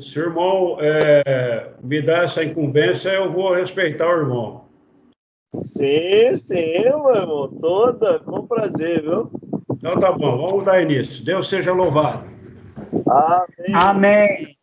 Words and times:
Se 0.00 0.18
o 0.18 0.24
irmão 0.24 0.76
é, 0.80 1.72
me 1.80 2.02
dá 2.02 2.24
essa 2.24 2.42
incumbência, 2.42 3.10
eu 3.10 3.32
vou 3.32 3.54
respeitar 3.54 4.08
o 4.08 4.20
irmão. 4.20 4.64
Sim, 5.62 6.34
sim, 6.34 6.82
meu 6.82 7.14
irmão. 7.14 7.48
Toda, 7.60 8.18
com 8.18 8.44
prazer, 8.44 9.02
viu? 9.02 9.30
Então 9.70 9.96
tá 9.98 10.10
bom, 10.10 10.36
vamos 10.36 10.64
dar 10.64 10.82
início. 10.82 11.24
Deus 11.24 11.48
seja 11.48 11.72
louvado. 11.72 12.28
Amém. 13.08 13.74
Amém. 13.74 14.56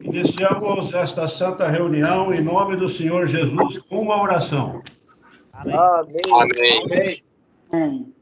Iniciamos 0.00 0.92
esta 0.92 1.26
santa 1.26 1.66
reunião 1.68 2.32
em 2.34 2.42
nome 2.42 2.76
do 2.76 2.88
Senhor 2.88 3.26
Jesus 3.26 3.78
com 3.78 4.02
uma 4.02 4.20
oração. 4.20 4.82
Amém. 5.54 5.74
Amém. 5.74 6.20
Amém. 6.32 7.24
Amém. 7.72 8.14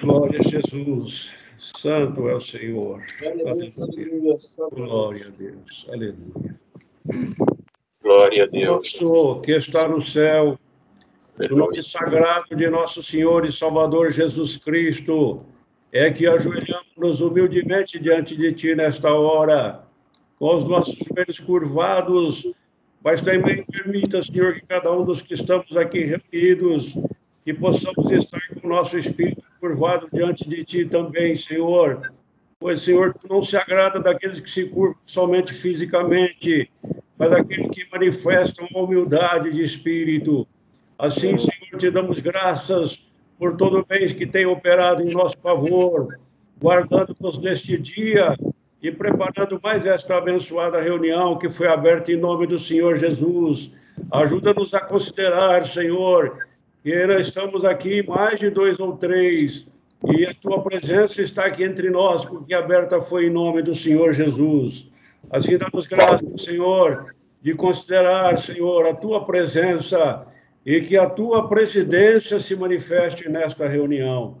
Glória 0.00 0.40
a 0.40 0.42
Jesus. 0.42 1.43
Santo 1.58 2.28
é 2.28 2.34
o 2.34 2.40
Senhor. 2.40 3.02
Aleluia. 3.22 3.70
Glória 4.70 5.26
a 5.26 5.30
Deus. 5.30 5.86
Aleluia. 5.88 6.60
Glória 8.02 8.44
a 8.44 8.46
Deus. 8.46 9.00
Nosso 9.00 9.40
que 9.40 9.52
está 9.52 9.88
no 9.88 10.00
céu, 10.00 10.58
o 11.38 11.56
nome 11.56 11.82
sagrado 11.82 12.54
de 12.54 12.68
nosso 12.68 13.02
Senhor 13.02 13.44
e 13.46 13.52
Salvador 13.52 14.10
Jesus 14.10 14.56
Cristo, 14.56 15.44
é 15.92 16.10
que 16.10 16.26
ajoelhamos 16.26 17.20
humildemente 17.20 17.98
diante 17.98 18.36
de 18.36 18.52
Ti 18.52 18.74
nesta 18.74 19.14
hora, 19.14 19.84
com 20.38 20.56
os 20.56 20.64
nossos 20.64 20.96
joelhos 20.96 21.38
curvados, 21.38 22.44
mas 23.02 23.20
também 23.20 23.64
permita, 23.64 24.22
Senhor, 24.22 24.54
que 24.54 24.66
cada 24.66 24.92
um 24.92 25.04
dos 25.04 25.22
que 25.22 25.34
estamos 25.34 25.76
aqui 25.76 26.04
reunidos, 26.32 26.94
que 27.44 27.54
possamos 27.54 28.10
estar 28.10 28.40
com 28.60 28.66
o 28.66 28.70
nosso 28.70 28.98
espírito 28.98 29.42
curvado 29.64 30.06
diante 30.12 30.46
de 30.46 30.62
Ti 30.62 30.84
também, 30.84 31.34
Senhor, 31.38 32.12
pois, 32.60 32.82
Senhor, 32.82 33.14
Tu 33.14 33.26
não 33.26 33.42
se 33.42 33.56
agrada 33.56 33.98
daqueles 33.98 34.38
que 34.38 34.50
se 34.50 34.64
curvam 34.64 34.98
somente 35.06 35.54
fisicamente, 35.54 36.70
mas 37.16 37.30
daqueles 37.30 37.70
que 37.70 37.88
manifestam 37.90 38.68
uma 38.70 38.82
humildade 38.82 39.50
de 39.50 39.62
espírito. 39.62 40.46
Assim, 40.98 41.38
Senhor, 41.38 41.78
te 41.78 41.90
damos 41.90 42.20
graças 42.20 43.02
por 43.38 43.56
todo 43.56 43.78
o 43.78 43.86
bem 43.86 44.06
que 44.08 44.26
tem 44.26 44.44
operado 44.44 45.02
em 45.02 45.14
nosso 45.14 45.38
favor, 45.38 46.14
guardando-nos 46.60 47.38
neste 47.38 47.78
dia 47.78 48.36
e 48.82 48.92
preparando 48.92 49.58
mais 49.62 49.86
esta 49.86 50.18
abençoada 50.18 50.78
reunião 50.78 51.38
que 51.38 51.48
foi 51.48 51.68
aberta 51.68 52.12
em 52.12 52.18
nome 52.18 52.46
do 52.46 52.58
Senhor 52.58 52.96
Jesus. 52.96 53.70
Ajuda-nos 54.12 54.74
a 54.74 54.80
considerar, 54.80 55.64
Senhor, 55.64 56.36
nós 56.84 57.28
estamos 57.28 57.64
aqui 57.64 58.06
mais 58.06 58.38
de 58.38 58.50
dois 58.50 58.78
ou 58.78 58.96
três, 58.96 59.66
e 60.04 60.26
a 60.26 60.34
tua 60.34 60.62
presença 60.62 61.22
está 61.22 61.46
aqui 61.46 61.64
entre 61.64 61.88
nós, 61.88 62.24
porque 62.26 62.52
aberta 62.52 63.00
foi 63.00 63.26
em 63.26 63.30
nome 63.30 63.62
do 63.62 63.74
Senhor 63.74 64.12
Jesus. 64.12 64.86
Assim 65.30 65.56
damos 65.56 65.86
graças, 65.86 66.42
Senhor, 66.42 67.14
de 67.40 67.54
considerar, 67.54 68.38
Senhor, 68.38 68.86
a 68.86 68.94
tua 68.94 69.24
presença 69.24 70.26
e 70.64 70.80
que 70.80 70.96
a 70.96 71.08
tua 71.08 71.48
presidência 71.48 72.38
se 72.38 72.54
manifeste 72.54 73.28
nesta 73.28 73.66
reunião. 73.66 74.38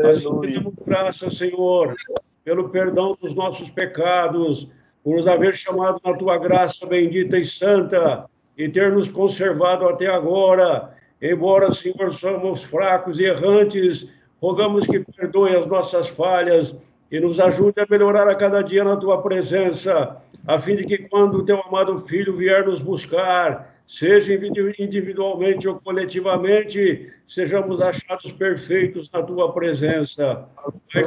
Assim, 0.00 0.24
damos 0.54 0.74
graças, 0.84 1.38
Senhor, 1.38 1.94
pelo 2.44 2.70
perdão 2.70 3.16
dos 3.20 3.34
nossos 3.34 3.70
pecados, 3.70 4.68
por 5.02 5.16
nos 5.16 5.26
haver 5.26 5.54
chamado 5.54 6.00
na 6.04 6.14
tua 6.14 6.38
graça 6.38 6.86
bendita 6.86 7.38
e 7.38 7.44
santa 7.44 8.24
e 8.56 8.68
ter 8.68 8.92
nos 8.92 9.10
conservado 9.10 9.86
até 9.86 10.06
agora. 10.06 10.93
Embora, 11.24 11.72
Senhor, 11.72 12.12
somos 12.12 12.62
fracos 12.64 13.18
e 13.18 13.24
errantes, 13.24 14.06
rogamos 14.42 14.86
que 14.86 15.00
perdoe 15.00 15.56
as 15.56 15.66
nossas 15.66 16.06
falhas 16.06 16.76
e 17.10 17.18
nos 17.18 17.40
ajude 17.40 17.80
a 17.80 17.86
melhorar 17.88 18.28
a 18.28 18.34
cada 18.34 18.60
dia 18.60 18.84
na 18.84 18.94
tua 18.94 19.22
presença, 19.22 20.18
a 20.46 20.60
fim 20.60 20.76
de 20.76 20.84
que 20.84 20.98
quando 20.98 21.38
o 21.38 21.42
teu 21.42 21.62
amado 21.62 21.96
filho 21.96 22.36
vier 22.36 22.66
nos 22.66 22.78
buscar, 22.78 23.74
seja 23.86 24.34
individualmente 24.78 25.66
ou 25.66 25.80
coletivamente, 25.80 27.10
sejamos 27.26 27.80
achados 27.80 28.30
perfeitos 28.32 29.10
na 29.10 29.22
tua 29.22 29.50
presença. 29.50 30.46
Pai, 30.92 31.04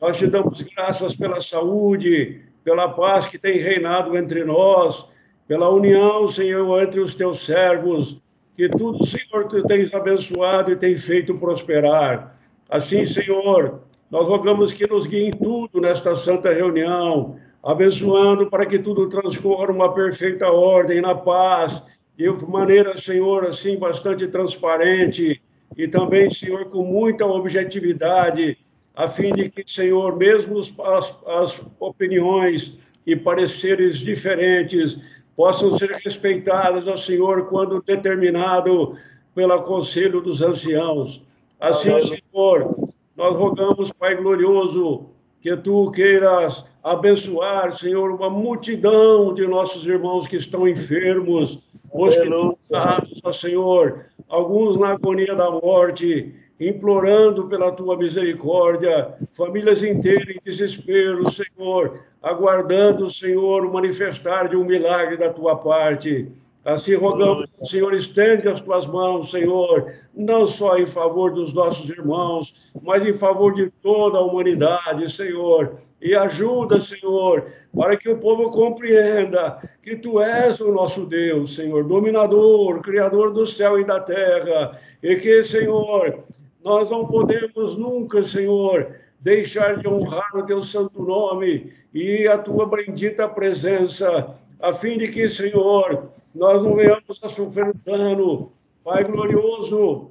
nós 0.00 0.16
te 0.16 0.28
damos 0.28 0.62
graças 0.62 1.16
pela 1.16 1.40
saúde, 1.40 2.42
pela 2.62 2.88
paz 2.90 3.26
que 3.26 3.38
tem 3.38 3.58
reinado 3.58 4.16
entre 4.16 4.44
nós, 4.44 5.04
pela 5.48 5.68
união, 5.68 6.28
Senhor, 6.28 6.80
entre 6.80 7.00
os 7.00 7.16
teus 7.16 7.44
servos, 7.44 8.20
que 8.58 8.68
tudo, 8.68 9.06
Senhor, 9.06 9.46
tu 9.46 9.62
tens 9.68 9.94
abençoado 9.94 10.72
e 10.72 10.76
tem 10.76 10.96
feito 10.96 11.32
prosperar. 11.38 12.36
Assim, 12.68 13.06
Senhor, 13.06 13.82
nós 14.10 14.26
rogamos 14.26 14.72
que 14.72 14.84
nos 14.84 15.06
guie 15.06 15.28
em 15.28 15.30
tudo 15.30 15.80
nesta 15.80 16.16
santa 16.16 16.52
reunião, 16.52 17.36
abençoando 17.62 18.50
para 18.50 18.66
que 18.66 18.76
tudo 18.76 19.08
transcorra 19.08 19.70
uma 19.70 19.94
perfeita 19.94 20.50
ordem, 20.50 21.00
na 21.00 21.14
paz, 21.14 21.80
de 22.16 22.28
maneira, 22.48 22.96
Senhor, 22.96 23.46
assim, 23.46 23.78
bastante 23.78 24.26
transparente 24.26 25.40
e 25.76 25.86
também, 25.86 26.28
Senhor, 26.28 26.64
com 26.64 26.82
muita 26.82 27.24
objetividade, 27.24 28.58
a 28.92 29.08
fim 29.08 29.32
de 29.34 29.50
que, 29.50 29.62
Senhor, 29.72 30.16
mesmo 30.16 30.58
as, 30.58 31.16
as 31.28 31.62
opiniões 31.78 32.76
e 33.06 33.14
pareceres 33.14 33.98
diferentes 33.98 35.00
possam 35.38 35.78
ser 35.78 35.92
respeitadas 36.04 36.88
ao 36.88 36.98
Senhor 36.98 37.46
quando 37.46 37.80
determinado 37.80 38.98
pelo 39.36 39.62
conselho 39.62 40.20
dos 40.20 40.42
anciãos. 40.42 41.22
Assim, 41.60 41.90
Senhor, 42.00 42.76
nós 43.16 43.36
rogamos, 43.36 43.92
Pai 43.92 44.16
glorioso, 44.16 45.10
que 45.40 45.56
tu 45.56 45.92
queiras 45.92 46.64
abençoar, 46.82 47.70
Senhor, 47.70 48.10
uma 48.10 48.28
multidão 48.28 49.32
de 49.32 49.46
nossos 49.46 49.86
irmãos 49.86 50.26
que 50.26 50.34
estão 50.34 50.66
enfermos, 50.66 51.60
hospitalizados, 51.92 53.20
ó 53.22 53.30
Senhor, 53.30 54.06
alguns 54.28 54.76
na 54.76 54.88
agonia 54.88 55.36
da 55.36 55.48
morte, 55.52 56.34
implorando 56.60 57.46
pela 57.46 57.70
tua 57.70 57.96
misericórdia, 57.96 59.14
famílias 59.32 59.82
inteiras 59.82 60.28
em 60.28 60.40
desespero, 60.44 61.24
Senhor, 61.32 62.00
aguardando, 62.22 63.08
Senhor, 63.10 63.64
o 63.64 63.72
manifestar 63.72 64.48
de 64.48 64.56
um 64.56 64.64
milagre 64.64 65.16
da 65.16 65.32
tua 65.32 65.56
parte. 65.56 66.30
Assim 66.64 66.94
rogamos, 66.96 67.48
Senhor, 67.62 67.94
estende 67.94 68.46
as 68.48 68.60
tuas 68.60 68.86
mãos, 68.86 69.30
Senhor, 69.30 69.92
não 70.14 70.46
só 70.46 70.76
em 70.76 70.86
favor 70.86 71.32
dos 71.32 71.54
nossos 71.54 71.88
irmãos, 71.88 72.54
mas 72.82 73.06
em 73.06 73.14
favor 73.14 73.54
de 73.54 73.70
toda 73.80 74.18
a 74.18 74.22
humanidade, 74.22 75.10
Senhor. 75.10 75.78
E 76.02 76.14
ajuda, 76.14 76.78
Senhor, 76.78 77.46
para 77.74 77.96
que 77.96 78.10
o 78.10 78.18
povo 78.18 78.50
compreenda 78.50 79.58
que 79.82 79.96
tu 79.96 80.20
és 80.20 80.60
o 80.60 80.70
nosso 80.70 81.06
Deus, 81.06 81.54
Senhor, 81.54 81.84
dominador, 81.84 82.80
criador 82.82 83.32
do 83.32 83.46
céu 83.46 83.80
e 83.80 83.84
da 83.84 84.00
terra, 84.00 84.78
e 85.02 85.16
que, 85.16 85.42
Senhor, 85.42 86.24
nós 86.62 86.90
não 86.90 87.06
podemos 87.06 87.76
nunca, 87.76 88.22
Senhor, 88.22 88.94
deixar 89.20 89.78
de 89.78 89.88
honrar 89.88 90.36
o 90.36 90.44
teu 90.44 90.62
santo 90.62 91.02
nome 91.02 91.72
e 91.92 92.26
a 92.26 92.38
tua 92.38 92.66
bendita 92.66 93.28
presença, 93.28 94.34
a 94.60 94.72
fim 94.72 94.98
de 94.98 95.08
que, 95.08 95.28
Senhor, 95.28 96.10
nós 96.34 96.62
não 96.62 96.74
venhamos 96.74 97.20
a 97.22 97.28
sofrer 97.28 97.72
dano. 97.84 98.52
Pai 98.84 99.04
glorioso, 99.04 100.10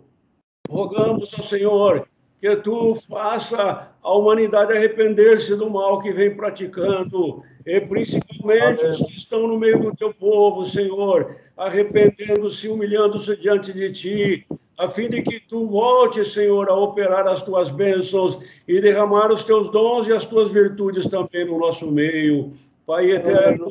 rogamos 0.70 1.34
ao 1.34 1.44
Senhor 1.44 2.08
que 2.40 2.56
tu 2.58 2.96
faça 3.10 3.90
a 4.02 4.14
humanidade 4.14 4.72
arrepender-se 4.72 5.56
do 5.56 5.70
mal 5.70 6.00
que 6.02 6.12
vem 6.12 6.36
praticando, 6.36 7.42
e 7.66 7.82
principalmente 7.82 8.86
Amém. 8.86 8.92
os 8.92 9.02
que 9.02 9.14
estão 9.14 9.48
no 9.48 9.58
meio 9.58 9.80
do 9.82 9.96
teu 9.96 10.14
povo, 10.14 10.64
Senhor, 10.64 11.36
arrependendo-se, 11.58 12.68
humilhando-se 12.68 13.36
diante 13.38 13.74
de 13.74 13.92
ti, 13.92 14.48
a 14.78 14.88
fim 14.88 15.10
de 15.10 15.24
que 15.24 15.40
tu 15.40 15.66
voltes, 15.66 16.34
Senhor, 16.34 16.70
a 16.70 16.74
operar 16.76 17.28
as 17.28 17.42
tuas 17.42 17.70
bênçãos 17.72 18.38
e 18.68 18.80
derramar 18.80 19.32
os 19.32 19.44
teus 19.44 19.72
dons 19.72 20.08
e 20.08 20.14
as 20.14 20.24
tuas 20.24 20.52
virtudes 20.52 21.08
também 21.08 21.46
no 21.46 21.58
nosso 21.58 21.90
meio. 21.92 22.52
Pai 22.86 23.12
eterno, 23.12 23.68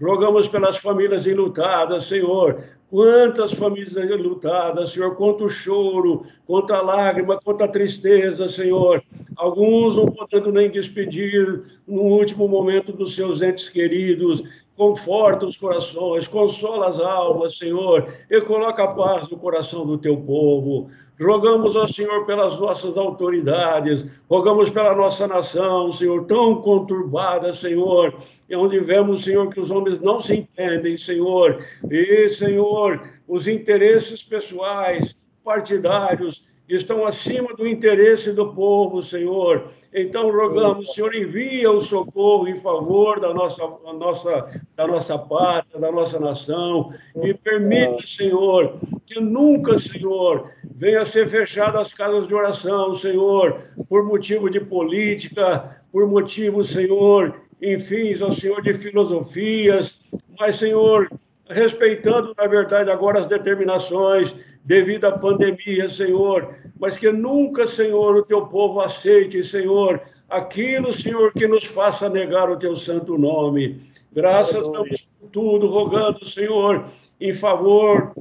rogamos 0.00 0.48
pelas 0.48 0.78
famílias 0.78 1.26
enlutadas, 1.26 2.04
Senhor. 2.04 2.64
Quantas 2.90 3.52
famílias 3.52 3.94
enlutadas, 3.94 4.90
Senhor, 4.90 5.14
quanto 5.14 5.50
choro, 5.50 6.24
quanta 6.46 6.80
lágrima, 6.80 7.38
quanta 7.38 7.68
tristeza, 7.68 8.48
Senhor. 8.48 9.02
Alguns 9.36 9.96
não 9.96 10.06
podendo 10.06 10.50
nem 10.50 10.70
despedir 10.70 11.62
no 11.86 12.00
último 12.00 12.48
momento 12.48 12.90
dos 12.90 13.14
seus 13.14 13.42
entes 13.42 13.68
queridos. 13.68 14.42
Conforta 14.78 15.44
os 15.44 15.56
corações, 15.56 16.28
consola 16.28 16.86
as 16.86 17.00
almas, 17.00 17.58
Senhor, 17.58 18.14
e 18.30 18.40
coloca 18.42 18.84
a 18.84 18.94
paz 18.94 19.28
no 19.28 19.36
coração 19.36 19.84
do 19.84 19.98
teu 19.98 20.16
povo. 20.18 20.88
Rogamos 21.20 21.74
ao 21.74 21.88
Senhor 21.88 22.24
pelas 22.26 22.60
nossas 22.60 22.96
autoridades, 22.96 24.06
rogamos 24.30 24.70
pela 24.70 24.94
nossa 24.94 25.26
nação, 25.26 25.92
Senhor, 25.92 26.26
tão 26.26 26.62
conturbada, 26.62 27.52
Senhor, 27.52 28.14
e 28.48 28.54
onde 28.54 28.78
vemos, 28.78 29.24
Senhor, 29.24 29.52
que 29.52 29.58
os 29.58 29.72
homens 29.72 29.98
não 29.98 30.20
se 30.20 30.36
entendem, 30.36 30.96
Senhor, 30.96 31.58
e, 31.90 32.28
Senhor, 32.28 33.02
os 33.26 33.48
interesses 33.48 34.22
pessoais, 34.22 35.18
partidários, 35.42 36.44
estão 36.68 37.06
acima 37.06 37.54
do 37.54 37.66
interesse 37.66 38.32
do 38.32 38.52
povo, 38.52 39.02
Senhor. 39.02 39.64
Então 39.92 40.30
rogamos, 40.30 40.92
Senhor, 40.92 41.14
envia 41.14 41.70
o 41.70 41.82
socorro 41.82 42.46
em 42.46 42.56
favor 42.56 43.18
da 43.20 43.32
nossa, 43.32 43.62
da 43.84 43.92
nossa, 43.92 44.62
da 44.76 44.86
nossa 44.86 45.18
pátria, 45.18 45.80
da 45.80 45.90
nossa 45.90 46.20
nação, 46.20 46.92
e 47.22 47.32
permita, 47.32 48.06
Senhor, 48.06 48.74
que 49.06 49.18
nunca, 49.18 49.78
Senhor, 49.78 50.50
venha 50.74 51.02
a 51.02 51.06
ser 51.06 51.26
fechada 51.28 51.80
as 51.80 51.92
casas 51.92 52.26
de 52.26 52.34
oração, 52.34 52.94
Senhor, 52.94 53.62
por 53.88 54.04
motivo 54.04 54.50
de 54.50 54.60
política, 54.60 55.82
por 55.90 56.06
motivo, 56.06 56.64
Senhor, 56.64 57.40
enfim, 57.62 58.14
ó 58.22 58.30
Senhor, 58.30 58.62
de 58.62 58.74
filosofias, 58.74 59.98
mas, 60.38 60.56
Senhor, 60.56 61.08
respeitando, 61.48 62.34
na 62.36 62.46
verdade, 62.46 62.90
agora 62.90 63.20
as 63.20 63.26
determinações 63.26 64.34
devido 64.68 65.06
à 65.06 65.12
pandemia, 65.12 65.88
Senhor, 65.88 66.54
mas 66.78 66.94
que 66.94 67.10
nunca, 67.10 67.66
Senhor, 67.66 68.16
o 68.16 68.22
teu 68.22 68.44
povo 68.48 68.80
aceite, 68.80 69.42
Senhor, 69.42 70.02
aquilo, 70.28 70.92
Senhor, 70.92 71.32
que 71.32 71.48
nos 71.48 71.64
faça 71.64 72.06
negar 72.10 72.50
o 72.50 72.58
teu 72.58 72.76
santo 72.76 73.16
nome. 73.16 73.80
Graças 74.12 74.62
a 74.62 74.82
Deus 74.82 75.08
por 75.18 75.30
tudo, 75.30 75.68
rogando, 75.68 76.22
Senhor, 76.26 76.84
em 77.18 77.32
favor 77.32 78.12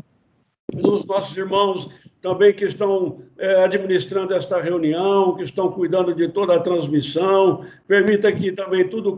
dos 0.74 1.06
nossos 1.06 1.36
irmãos 1.36 1.90
também 2.22 2.54
que 2.54 2.66
estão 2.66 3.20
é, 3.38 3.64
administrando 3.64 4.34
esta 4.34 4.60
reunião, 4.60 5.36
que 5.36 5.44
estão 5.44 5.72
cuidando 5.72 6.14
de 6.14 6.28
toda 6.28 6.56
a 6.56 6.60
transmissão. 6.60 7.64
Permita 7.88 8.32
que 8.32 8.52
também 8.52 8.88
tudo 8.88 9.18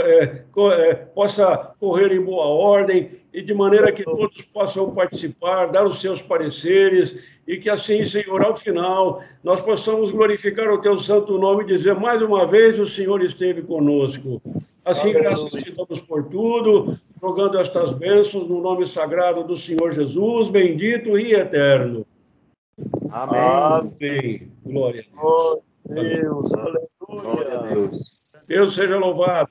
é, 0.00 0.42
é, 0.72 0.94
possa 0.94 1.74
correr 1.78 2.12
em 2.12 2.20
boa 2.20 2.46
ordem 2.46 3.08
e 3.32 3.40
de 3.40 3.54
maneira 3.54 3.92
que 3.92 4.04
todos 4.04 4.42
possam 4.52 4.90
participar, 4.90 5.66
dar 5.66 5.86
os 5.86 6.00
seus 6.00 6.20
pareceres 6.20 7.18
e 7.46 7.58
que 7.58 7.68
assim, 7.68 8.04
Senhor, 8.04 8.42
ao 8.42 8.56
final, 8.56 9.22
nós 9.42 9.60
possamos 9.60 10.10
glorificar 10.10 10.70
o 10.70 10.80
teu 10.80 10.98
santo 10.98 11.38
nome 11.38 11.64
e 11.64 11.66
dizer 11.66 11.94
mais 11.94 12.20
uma 12.22 12.46
vez: 12.46 12.78
o 12.78 12.86
Senhor 12.86 13.22
esteve 13.22 13.62
conosco. 13.62 14.40
Assim, 14.84 15.12
graças 15.12 15.50
te 15.62 15.70
damos 15.72 16.00
por 16.00 16.24
tudo, 16.24 16.98
rogando 17.20 17.58
estas 17.58 17.92
bênçãos 17.94 18.48
no 18.48 18.60
nome 18.60 18.86
sagrado 18.86 19.44
do 19.44 19.56
Senhor 19.56 19.92
Jesus, 19.94 20.48
bendito 20.48 21.18
e 21.18 21.34
eterno. 21.34 22.06
Amém. 23.10 23.40
Amém. 23.40 24.52
Glória 24.64 25.00
a 25.00 25.04
Deus. 25.04 25.22
Oh, 25.22 25.62
Deus, 25.86 26.54
aleluia. 26.54 26.88
Glória 27.00 27.58
a 27.58 27.62
Deus. 27.62 28.22
Deus 28.46 28.74
seja 28.74 28.98
louvado. 28.98 29.50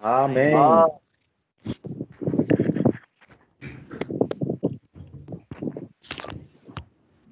Amém. 0.00 0.54
Ah. 0.54 0.88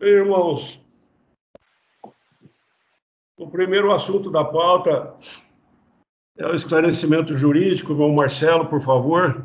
Irmãos, 0.00 0.80
o 3.36 3.48
primeiro 3.48 3.92
assunto 3.92 4.30
da 4.30 4.44
pauta 4.44 5.14
é 6.38 6.46
o 6.46 6.54
esclarecimento 6.54 7.36
jurídico. 7.36 7.92
Irmão 7.92 8.12
Marcelo, 8.12 8.66
por 8.66 8.80
favor. 8.80 9.44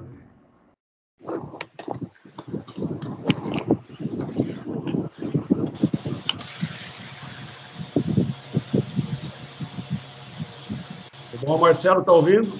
Bom, 11.51 11.57
Marcelo, 11.57 11.99
está 11.99 12.13
ouvindo? 12.13 12.57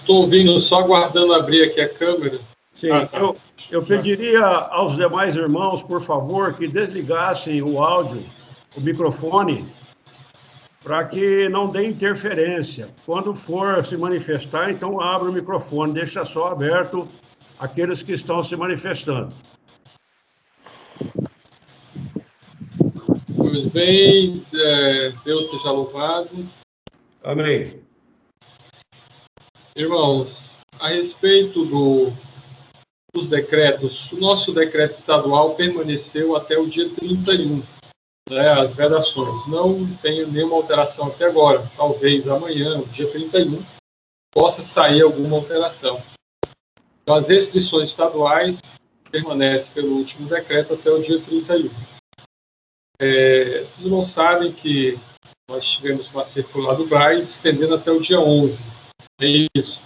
Estou 0.00 0.22
ouvindo, 0.22 0.60
só 0.60 0.80
aguardando 0.80 1.32
abrir 1.32 1.62
aqui 1.62 1.80
a 1.80 1.88
câmera. 1.88 2.40
Sim, 2.72 2.90
ah, 2.90 3.06
tá. 3.06 3.18
eu, 3.20 3.36
eu 3.70 3.84
pediria 3.84 4.44
aos 4.44 4.96
demais 4.96 5.36
irmãos, 5.36 5.80
por 5.80 6.02
favor, 6.02 6.54
que 6.54 6.66
desligassem 6.66 7.62
o 7.62 7.80
áudio, 7.80 8.24
o 8.76 8.80
microfone, 8.80 9.72
para 10.82 11.04
que 11.04 11.48
não 11.50 11.68
dê 11.68 11.86
interferência. 11.86 12.88
Quando 13.06 13.32
for 13.32 13.86
se 13.86 13.96
manifestar, 13.96 14.72
então 14.72 15.00
abre 15.00 15.28
o 15.28 15.32
microfone, 15.32 15.92
deixa 15.92 16.24
só 16.24 16.48
aberto 16.48 17.06
aqueles 17.60 18.02
que 18.02 18.10
estão 18.10 18.42
se 18.42 18.56
manifestando. 18.56 19.32
Pois 23.36 23.66
bem, 23.66 24.44
é, 24.52 25.12
Deus 25.24 25.48
seja 25.48 25.70
louvado. 25.70 26.57
Amém. 27.28 27.82
Irmãos, 29.76 30.62
a 30.80 30.88
respeito 30.88 31.62
do, 31.66 32.10
dos 33.12 33.28
decretos, 33.28 34.10
o 34.12 34.16
nosso 34.16 34.50
decreto 34.50 34.92
estadual 34.92 35.54
permaneceu 35.54 36.34
até 36.34 36.56
o 36.56 36.66
dia 36.66 36.88
31, 36.94 37.62
né, 38.30 38.50
as 38.50 38.74
vedações. 38.74 39.46
Não 39.46 39.94
tem 39.98 40.24
nenhuma 40.26 40.56
alteração 40.56 41.08
até 41.08 41.26
agora. 41.26 41.70
Talvez 41.76 42.26
amanhã, 42.26 42.82
dia 42.92 43.10
31, 43.10 43.62
possa 44.32 44.62
sair 44.62 45.02
alguma 45.02 45.36
alteração. 45.36 46.02
Então, 47.02 47.14
as 47.14 47.28
restrições 47.28 47.90
estaduais 47.90 48.58
permanecem 49.10 49.70
pelo 49.74 49.96
último 49.96 50.26
decreto 50.30 50.72
até 50.72 50.90
o 50.90 51.02
dia 51.02 51.20
31. 51.20 51.68
É, 52.98 53.66
os 53.76 53.84
irmãos 53.84 54.08
sabem 54.08 54.50
que 54.50 54.98
nós 55.48 55.66
tivemos 55.66 56.08
uma 56.08 56.26
circular 56.26 56.74
do 56.74 56.86
Braz 56.86 57.30
estendendo 57.30 57.74
até 57.74 57.90
o 57.90 58.00
dia 58.00 58.20
11. 58.20 58.62
É 59.20 59.48
isso. 59.56 59.80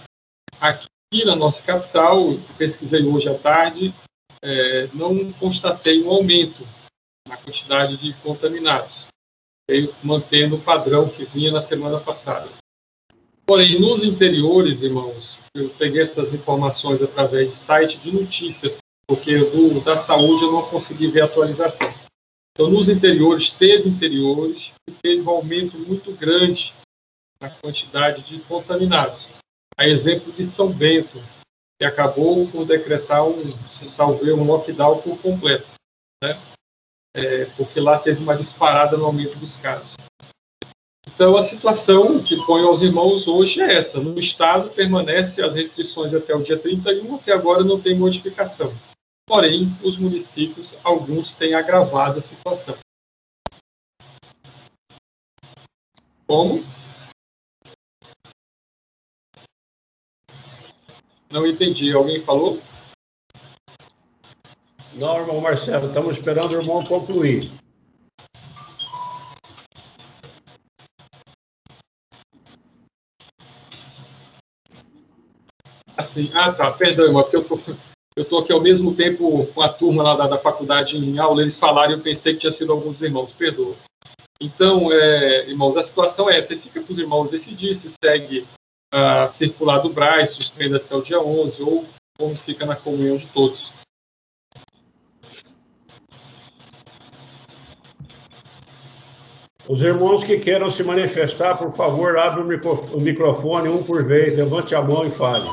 Aqui 0.59 0.89
na 1.25 1.35
nossa 1.35 1.63
capital, 1.63 2.37
pesquisei 2.57 3.03
hoje 3.03 3.29
à 3.29 3.37
tarde, 3.37 3.95
é, 4.43 4.87
não 4.93 5.31
constatei 5.33 6.03
um 6.03 6.09
aumento 6.09 6.67
na 7.25 7.37
quantidade 7.37 7.95
de 7.97 8.13
contaminados, 8.15 9.05
mantendo 10.03 10.57
o 10.57 10.61
padrão 10.61 11.07
que 11.07 11.23
vinha 11.25 11.51
na 11.51 11.61
semana 11.61 11.99
passada. 11.99 12.49
Porém, 13.45 13.79
nos 13.79 14.03
interiores, 14.03 14.81
irmãos, 14.81 15.37
eu 15.55 15.69
peguei 15.69 16.01
essas 16.01 16.33
informações 16.33 17.01
através 17.01 17.49
de 17.49 17.55
site 17.55 17.97
de 17.99 18.11
notícias, 18.11 18.77
porque 19.07 19.37
do, 19.37 19.79
da 19.81 19.95
saúde 19.95 20.43
eu 20.43 20.51
não 20.51 20.63
consegui 20.63 21.07
ver 21.07 21.21
atualização. 21.21 21.93
Então, 22.55 22.69
nos 22.69 22.87
interiores, 22.87 23.49
teve 23.49 23.89
interiores 23.89 24.73
que 24.87 24.95
teve 25.01 25.21
um 25.21 25.29
aumento 25.29 25.77
muito 25.79 26.13
grande 26.13 26.71
na 27.41 27.49
quantidade 27.49 28.21
de 28.21 28.39
contaminados. 28.41 29.27
A 29.75 29.87
exemplo 29.87 30.31
de 30.31 30.45
São 30.45 30.71
Bento, 30.71 31.17
que 31.79 31.85
acabou 31.85 32.47
por 32.47 32.63
decretar 32.63 33.25
um, 33.27 33.51
se 33.69 33.89
salveu, 33.89 34.37
um 34.37 34.45
lockdown 34.45 35.01
por 35.01 35.19
completo, 35.19 35.67
né? 36.23 36.39
É, 37.15 37.45
porque 37.57 37.79
lá 37.79 37.97
teve 37.97 38.21
uma 38.21 38.35
disparada 38.35 38.97
no 38.97 39.05
aumento 39.05 39.37
dos 39.39 39.55
casos. 39.55 39.95
Então, 41.07 41.35
a 41.35 41.41
situação 41.41 42.23
que 42.23 42.35
põe 42.45 42.63
aos 42.63 42.83
irmãos 42.83 43.27
hoje 43.27 43.61
é 43.61 43.75
essa. 43.75 43.99
No 43.99 44.17
Estado, 44.19 44.69
permanece 44.69 45.41
as 45.41 45.55
restrições 45.55 46.13
até 46.13 46.35
o 46.35 46.43
dia 46.43 46.57
31, 46.57 47.15
até 47.15 47.33
agora 47.33 47.63
não 47.63 47.79
tem 47.79 47.95
modificação. 47.95 48.73
Porém, 49.33 49.75
os 49.83 49.97
municípios, 49.97 50.75
alguns 50.83 51.33
têm 51.33 51.55
agravado 51.55 52.19
a 52.19 52.21
situação. 52.21 52.77
Como? 56.27 56.63
Não 61.31 61.47
entendi. 61.47 61.91
Alguém 61.91 62.23
falou? 62.23 62.61
Não, 64.93 65.21
irmão 65.21 65.41
Marcelo, 65.41 65.87
estamos 65.87 66.15
esperando 66.15 66.51
o 66.51 66.61
irmão 66.61 66.85
concluir. 66.85 67.51
Assim, 75.97 76.29
ah, 76.35 76.53
tá, 76.53 76.71
perdão, 76.71 77.05
irmão, 77.05 77.23
porque 77.23 77.37
eu 77.37 77.47
tô, 77.47 77.57
eu 78.15 78.23
estou 78.23 78.39
aqui 78.39 78.53
ao 78.53 78.61
mesmo 78.61 78.93
tempo 78.93 79.47
com 79.47 79.61
a 79.61 79.69
turma 79.69 80.03
lá 80.03 80.15
da, 80.15 80.27
da, 80.27 80.37
faculdade 80.37 80.97
em 80.97 81.17
aula, 81.17 81.41
eles 81.41 81.55
falaram 81.55 81.91
e 81.91 81.95
eu 81.95 82.01
pensei 82.01 82.33
que 82.33 82.39
tinha 82.39 82.51
sido 82.51 82.71
alguns 82.71 83.01
irmãos, 83.01 83.33
perdoa. 83.33 83.75
Então, 84.39 84.91
é, 84.91 85.49
irmãos, 85.49 85.77
a 85.77 85.83
situação 85.83 86.29
é 86.29 86.37
essa, 86.37 86.55
fica 86.55 86.81
para 86.81 86.93
os 86.93 86.99
irmãos 86.99 87.29
decidir 87.29 87.75
se 87.75 87.89
segue 88.03 88.45
a 88.91 89.27
circular 89.29 89.79
do 89.79 89.89
Braz, 89.89 90.31
suspende 90.31 90.75
até 90.75 90.95
o 90.95 91.01
dia 91.01 91.19
11, 91.19 91.63
ou 91.63 91.85
como 92.17 92.35
fica 92.35 92.65
na 92.65 92.75
comunhão 92.75 93.17
de 93.17 93.25
todos. 93.27 93.71
Os 99.67 99.81
irmãos 99.81 100.23
que 100.25 100.37
queiram 100.39 100.69
se 100.69 100.83
manifestar, 100.83 101.57
por 101.57 101.71
favor, 101.71 102.17
abre 102.17 102.41
o 102.41 102.99
microfone 102.99 103.69
um 103.69 103.81
por 103.81 104.05
vez, 104.05 104.35
levante 104.35 104.75
a 104.75 104.81
mão 104.81 105.07
e 105.07 105.11
fale. 105.11 105.49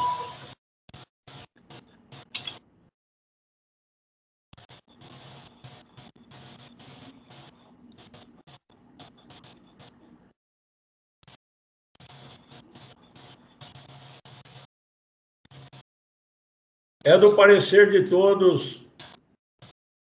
É 17.11 17.19
do 17.19 17.35
parecer 17.35 17.91
de 17.91 18.09
todos 18.09 18.87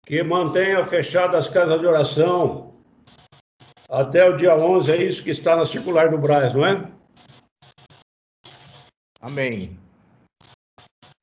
que 0.05 0.23
mantenha 0.23 0.85
fechadas 0.85 1.47
as 1.47 1.53
casas 1.53 1.77
de 1.81 1.85
oração 1.85 2.81
até 3.89 4.23
o 4.23 4.37
dia 4.37 4.55
11, 4.55 4.89
é 4.89 5.03
isso 5.03 5.21
que 5.21 5.31
está 5.31 5.53
na 5.53 5.65
circular 5.65 6.09
do 6.09 6.17
Braz, 6.17 6.53
não 6.53 6.65
é? 6.65 6.89
Amém. 9.19 9.77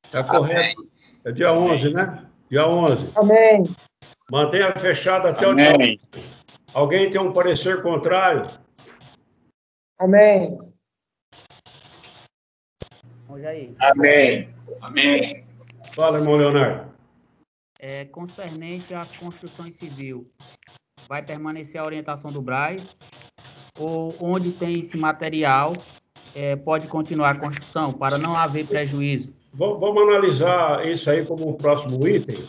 Está 0.05 0.23
correto. 0.23 0.87
É 1.25 1.31
dia 1.31 1.51
11, 1.51 1.91
né? 1.91 2.29
Dia 2.47 2.67
11. 2.67 3.11
Amém. 3.15 3.75
Mantenha 4.29 4.71
fechada 4.73 5.31
até 5.31 5.47
o 5.47 5.55
dia 5.55 5.73
11. 5.75 5.99
Alguém 6.75 7.09
tem 7.09 7.19
um 7.19 7.33
parecer 7.33 7.81
contrário? 7.81 8.47
Amém. 9.97 10.55
Amém. 13.79 14.53
Amém. 14.79 15.50
Fala, 15.93 16.19
irmão 16.19 16.37
Leonardo. 16.37 16.89
É, 17.79 18.05
concernente 18.05 18.93
às 18.93 19.11
construções 19.11 19.75
civil, 19.75 20.25
vai 21.09 21.21
permanecer 21.21 21.81
a 21.81 21.85
orientação 21.85 22.31
do 22.31 22.41
Braz? 22.41 22.95
Ou 23.77 24.15
onde 24.19 24.51
tem 24.53 24.79
esse 24.79 24.97
material, 24.97 25.73
é, 26.33 26.55
pode 26.55 26.87
continuar 26.87 27.31
a 27.31 27.39
construção, 27.39 27.91
para 27.91 28.17
não 28.17 28.35
haver 28.35 28.67
prejuízo? 28.67 29.33
Vamos 29.53 29.83
analisar 29.83 30.87
isso 30.87 31.09
aí 31.09 31.25
como 31.25 31.49
um 31.49 31.53
próximo 31.53 32.07
item. 32.07 32.47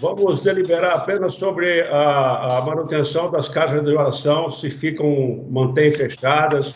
Vamos 0.00 0.40
deliberar 0.40 0.94
apenas 0.94 1.34
sobre 1.34 1.82
a, 1.82 2.58
a 2.58 2.62
manutenção 2.62 3.28
das 3.28 3.48
casas 3.48 3.82
de 3.82 3.90
oração, 3.90 4.48
se 4.48 4.70
ficam, 4.70 5.44
mantém 5.50 5.90
fechadas 5.90 6.72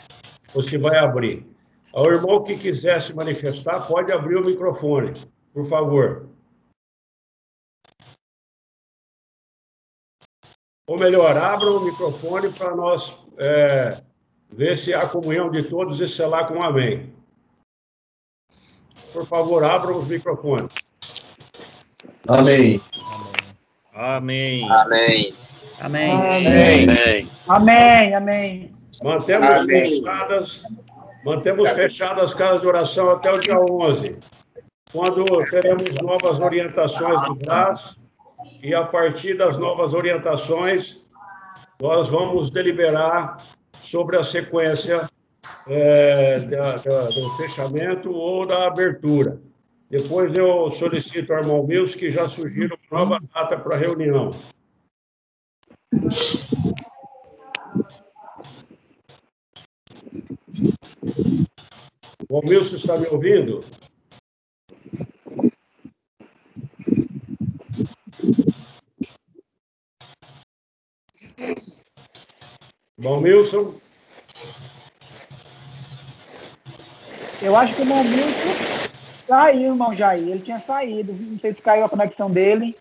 ou 0.53 0.63
se 0.63 0.77
vai 0.77 0.97
abrir. 0.97 1.47
O 1.95 2.09
irmão 2.09 2.43
que 2.43 2.57
quiser 2.57 3.01
se 3.01 3.15
manifestar 3.15 3.87
pode 3.87 4.11
abrir 4.11 4.37
o 4.37 4.45
microfone, 4.45 5.13
por 5.53 5.69
favor. 5.69 6.29
Ou 10.87 10.99
melhor, 10.99 11.37
abra 11.37 11.71
o 11.71 11.85
microfone 11.85 12.53
para 12.53 12.75
nós 12.75 13.17
é, 13.39 14.03
ver 14.51 14.77
se 14.77 14.93
há 14.93 15.09
comunhão 15.09 15.51
de 15.51 15.63
todos 15.63 16.01
e 16.01 16.09
selar 16.09 16.49
com 16.49 16.55
um 16.55 16.63
amém. 16.63 17.15
Por 19.13 19.27
favor, 19.27 19.63
abram 19.65 19.99
os 19.99 20.07
microfones. 20.07 20.73
Amém. 22.27 22.81
Amém. 23.93 24.69
Amém. 24.71 25.33
Amém. 25.79 26.89
Amém. 26.89 27.31
Amém, 27.49 28.15
amém. 28.15 28.75
Mantemos 29.03 29.49
Amém. 29.49 29.67
fechadas, 29.67 30.63
mantemos 31.25 31.71
fechadas 31.71 32.25
as 32.25 32.35
casas 32.35 32.61
de 32.61 32.67
oração 32.67 33.11
até 33.11 33.33
o 33.33 33.39
dia 33.39 33.59
11, 33.59 34.19
quando 34.93 35.25
teremos 35.51 35.95
novas 35.95 36.41
orientações 36.41 37.21
do 37.23 37.35
BRAS, 37.35 37.99
e 38.63 38.75
a 38.75 38.85
partir 38.85 39.35
das 39.35 39.57
novas 39.57 39.95
orientações, 39.95 41.01
nós 41.81 42.09
vamos 42.09 42.51
deliberar 42.51 43.47
sobre 43.81 44.17
a 44.17 44.25
sequência 44.25 45.09
é, 45.67 46.39
da- 46.41 46.77
da- 46.79 47.09
do 47.09 47.37
fechamento 47.37 48.13
ou 48.13 48.47
da 48.47 48.67
abertura. 48.67 49.41
Depois 49.91 50.35
eu 50.35 50.71
solicito 50.73 51.33
ao 51.33 51.41
irmão 51.41 51.67
Mills 51.67 51.97
que 51.97 52.11
já 52.11 52.29
sugira 52.29 52.75
uma 52.91 53.01
nova 53.05 53.21
data 53.35 53.59
para 53.59 53.75
a 53.75 53.79
reunião. 53.79 54.33
O 62.29 62.41
Milson 62.43 62.77
está 62.77 62.97
me 62.97 63.07
ouvindo? 63.09 63.65
Bom, 72.99 73.21
Milson, 73.21 73.75
Eu 77.43 77.57
acho 77.57 77.75
que 77.75 77.81
o 77.81 77.85
irmão 77.85 78.05
Milton 78.05 78.55
saiu, 79.27 79.73
irmão 79.73 79.93
Jair. 79.93 80.29
Ele 80.29 80.39
tinha 80.39 80.61
saído. 80.61 81.13
Não 81.13 81.39
sei 81.41 81.53
se 81.53 81.61
caiu 81.61 81.85
a 81.85 81.89
conexão 81.89 82.31
dele. 82.31 82.77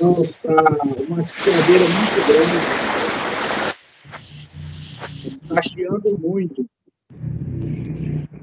Nossa, 0.00 0.34
uma 1.08 1.24
chiadeira 1.24 1.84
muito 1.88 2.26
grande. 2.26 2.56
Está 5.44 5.62
chiando 5.62 6.18
muito. 6.18 6.66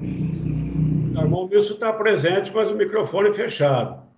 o 0.00 1.20
irmão 1.20 1.46
Milson 1.46 1.74
está 1.74 1.92
presente, 1.92 2.50
mas 2.54 2.70
o 2.70 2.74
microfone 2.74 3.34
fechado. 3.34 4.11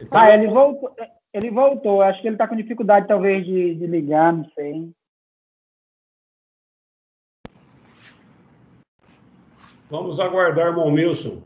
Então, 0.00 0.20
Ah, 0.20 0.32
ele 0.34 0.46
voltou. 0.46 0.94
Ele 1.32 1.50
voltou. 1.50 2.02
Acho 2.02 2.20
que 2.20 2.28
ele 2.28 2.34
está 2.36 2.48
com 2.48 2.56
dificuldade, 2.56 3.06
talvez, 3.06 3.44
de, 3.44 3.74
de 3.74 3.86
ligar, 3.86 4.32
não 4.32 4.44
sei. 4.52 4.92
Vamos 9.90 10.20
aguardar, 10.20 10.66
irmão 10.66 10.90
Milson. 10.90 11.42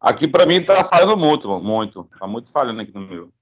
Aqui 0.00 0.28
para 0.28 0.46
mim 0.46 0.64
tá 0.64 0.84
falhando 0.88 1.16
muito, 1.16 1.48
muito. 1.60 2.04
Tá 2.18 2.26
muito 2.26 2.52
falhando 2.52 2.80
aqui 2.80 2.92
no 2.92 3.00
meu. 3.00 3.32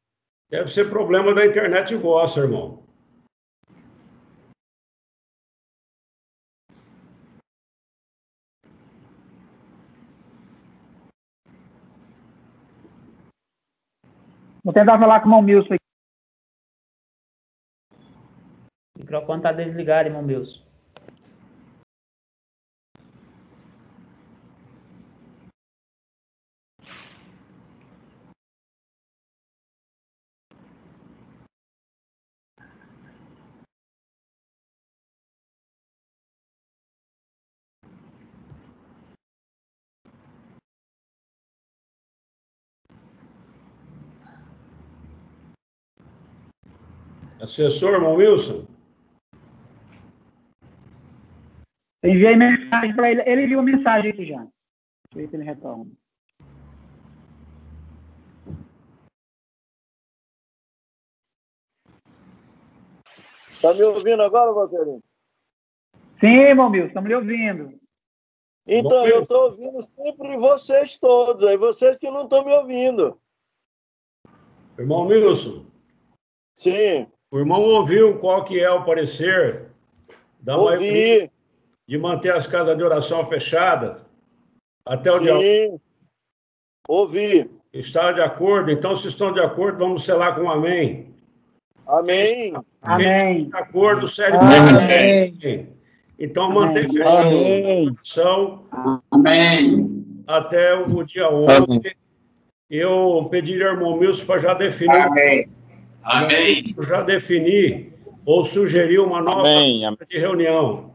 Deve 0.49 0.71
ser 0.71 0.89
problema 0.89 1.35
da 1.35 1.45
internet 1.45 1.95
vossa, 1.97 2.41
irmão. 2.41 2.86
Vou 14.67 14.73
tentar 14.73 14.99
falar 14.99 15.21
com 15.21 15.29
o 15.29 15.43
Milson. 15.43 15.77
O 18.97 18.99
microfone 18.99 19.39
está 19.39 19.53
desligado, 19.53 20.09
irmão 20.09 20.25
Milson. 20.25 20.66
Assessor, 47.47 47.95
irmão 47.95 48.17
Wilson? 48.17 48.67
Enviei 52.03 52.35
mensagem 52.35 52.95
para 52.95 53.11
ele. 53.11 53.23
Ele 53.25 53.47
viu 53.47 53.61
a 53.61 53.63
mensagem 53.63 54.11
aqui 54.11 54.27
já. 54.27 54.39
Deixa 54.39 54.51
eu 55.15 55.17
ver 55.23 55.29
se 55.29 55.37
ele 55.37 55.45
retorna. 55.45 55.91
Tá 63.63 63.75
me 63.75 63.83
ouvindo 63.85 64.23
agora, 64.23 64.53
Valqueirinho? 64.53 65.03
Sim, 66.21 66.27
irmão 66.27 66.69
Milson, 66.69 66.89
estamos 66.89 67.09
lhe 67.09 67.15
ouvindo. 67.15 67.81
Então, 68.67 69.03
Bom, 69.03 69.07
eu 69.07 69.23
estou 69.23 69.45
ouvindo 69.45 69.81
sempre 69.83 70.37
vocês 70.37 70.99
todos, 70.99 71.47
aí 71.47 71.57
vocês 71.57 71.99
que 71.99 72.11
não 72.11 72.25
estão 72.25 72.45
me 72.45 72.53
ouvindo. 72.53 73.21
Irmão 74.77 75.07
Wilson, 75.07 75.65
Sim, 76.57 77.07
o 77.37 77.39
irmão 77.41 77.61
ouviu 77.61 78.19
qual 78.19 78.45
que 78.45 78.59
é 78.59 78.71
o 78.71 78.83
parecer 78.83 79.67
da 80.41 80.57
maioria 80.57 81.15
ouvi. 81.25 81.31
de 81.87 81.99
manter 81.99 82.33
as 82.33 82.47
casas 82.47 82.75
de 82.75 82.83
oração 82.83 83.27
fechadas 83.27 84.03
até 84.87 85.13
o 85.13 85.19
dia 85.19 85.39
Sim, 85.39 85.79
ouvi. 86.89 87.51
Está 87.75 88.13
de 88.13 88.23
acordo? 88.23 88.71
Então, 88.71 88.97
se 88.97 89.09
estão 89.09 89.35
de 89.35 89.41
acordo, 89.41 89.81
vamos 89.81 90.03
selar 90.03 90.35
com 90.35 90.45
um 90.45 90.51
amém. 90.51 91.15
Amém. 91.87 92.53
Quem 92.53 92.57
Amém. 92.81 93.37
está 93.43 93.61
de 93.61 93.69
acordo, 93.69 94.09
segue 94.09 94.35
Amém. 94.39 95.77
Então, 96.19 96.45
Amém. 96.45 96.59
mantém 96.59 96.89
fechada 96.89 97.21
Amém. 97.21 97.89
a 97.89 97.91
oração 97.91 98.65
Amém. 99.11 100.05
até 100.27 100.75
o 100.75 101.05
dia 101.05 101.31
11. 101.31 101.95
Eu 102.71 103.29
pediria 103.31 103.67
ao 103.69 103.75
irmão 103.75 103.99
Milson 103.99 104.25
para 104.25 104.41
já 104.41 104.55
definir, 104.55 104.97
Amém. 104.97 105.56
Amém. 106.07 106.75
já 106.81 107.03
definir 107.03 107.93
ou 108.25 108.45
sugerir 108.45 109.01
uma 109.01 109.21
nova 109.21 109.41
Amém. 109.41 109.83
de 110.09 110.19
reunião. 110.19 110.95